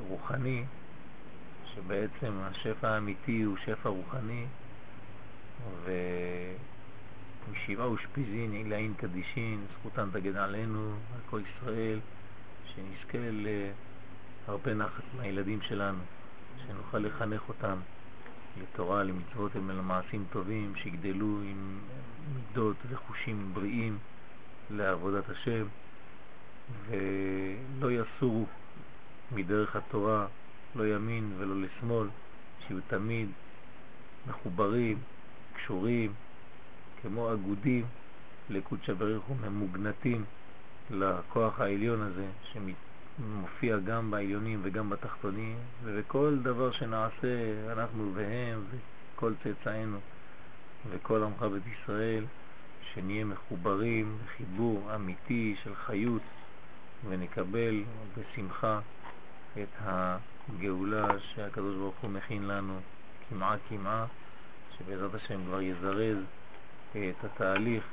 רוחני, 0.09 0.65
שבעצם 1.75 2.33
השפע 2.41 2.89
האמיתי 2.89 3.43
הוא 3.43 3.57
שפע 3.57 3.89
רוחני, 3.89 4.47
ומשבעה 7.49 7.87
אושפיזין 7.87 8.53
עילאין 8.53 8.95
קדישין, 8.95 9.65
זכותן 9.73 10.09
תגן 10.13 10.37
עלינו, 10.37 10.95
על 11.15 11.21
כל 11.31 11.41
ישראל, 11.41 11.99
שנזכה 12.67 13.19
להרבה 14.49 14.75
נחת 14.75 15.03
מהילדים 15.17 15.63
שלנו, 15.63 15.99
שנוכל 16.67 16.99
לחנך 16.99 17.49
אותם 17.49 17.77
לתורה, 18.63 19.03
למצוות 19.03 19.53
ולמעשים 19.57 20.25
טובים, 20.33 20.73
שיגדלו 20.77 21.41
עם 21.43 21.79
מידות 22.35 22.77
וחושים 22.89 23.51
בריאים 23.55 23.99
לעבודת 24.71 25.31
השם, 25.31 25.67
ולא 26.87 27.91
יסורו 27.91 28.47
מדרך 29.33 29.77
התורה, 29.77 30.27
לא 30.75 30.87
ימין 30.87 31.33
ולא 31.39 31.55
לשמאל, 31.61 32.09
שיהיו 32.67 32.81
תמיד 32.89 33.29
מחוברים, 34.27 34.99
קשורים, 35.57 36.13
כמו 37.05 37.33
אגודים 37.33 37.85
לקודשא 38.51 38.93
בריך 38.93 39.23
הוא 39.29 39.37
ממוגנטים 39.37 40.25
לכוח 40.91 41.61
העליון 41.61 42.01
הזה 42.03 42.27
שמופיע 42.53 43.79
גם 43.79 44.11
בעליונים 44.11 44.61
וגם 44.63 44.91
בתחתונים 44.91 45.57
ובכל 45.83 46.39
דבר 46.43 46.73
שנעשה 46.73 47.29
אנחנו 47.73 48.13
והם 48.15 48.65
וכל 48.71 49.33
צאצאינו 49.43 49.99
וכל 50.91 51.23
עמך 51.23 51.43
בית 51.43 51.63
ישראל 51.67 52.25
שנהיה 52.93 53.25
מחוברים 53.25 54.19
בחיבור 54.25 54.95
אמיתי 54.95 55.57
של 55.63 55.75
חיות 55.75 56.23
ונקבל 57.09 57.83
בשמחה 58.19 58.81
את 59.63 59.69
הגאולה 59.79 61.19
שהקדוש 61.19 61.77
ברוך 61.77 61.95
הוא 62.01 62.11
מכין 62.11 62.49
לנו 62.49 62.81
כמעה 63.29 63.57
כמעה 63.69 64.07
שבעזרת 64.79 65.15
השם 65.15 65.45
כבר 65.47 65.61
יזרז 65.61 66.19
את 66.97 67.25
התהליך 67.25 67.85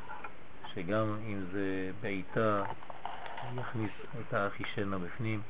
שגם 0.73 1.17
אם 1.27 1.45
זה 1.51 1.91
בעיטה 1.99 2.63
יכניס 3.59 3.91
את 4.19 4.33
האחישנה 4.33 4.97
בפנים 4.97 5.41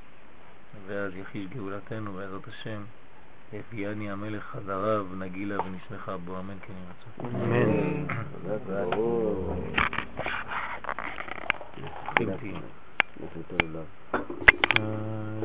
ואז 0.88 1.16
יחיש 1.16 1.48
גאולתנו 1.48 2.14
בעזרת 2.14 2.48
השם 2.48 2.84
הביאני 3.54 4.12
המלך 4.12 4.44
חזריו 4.44 5.08
נגילה 5.16 5.62
ונשמחה 5.62 6.18
בו. 6.18 6.40
אמן 6.40 6.58
כן 6.62 6.74
ירצה 6.74 7.10
אמן. 14.78 15.32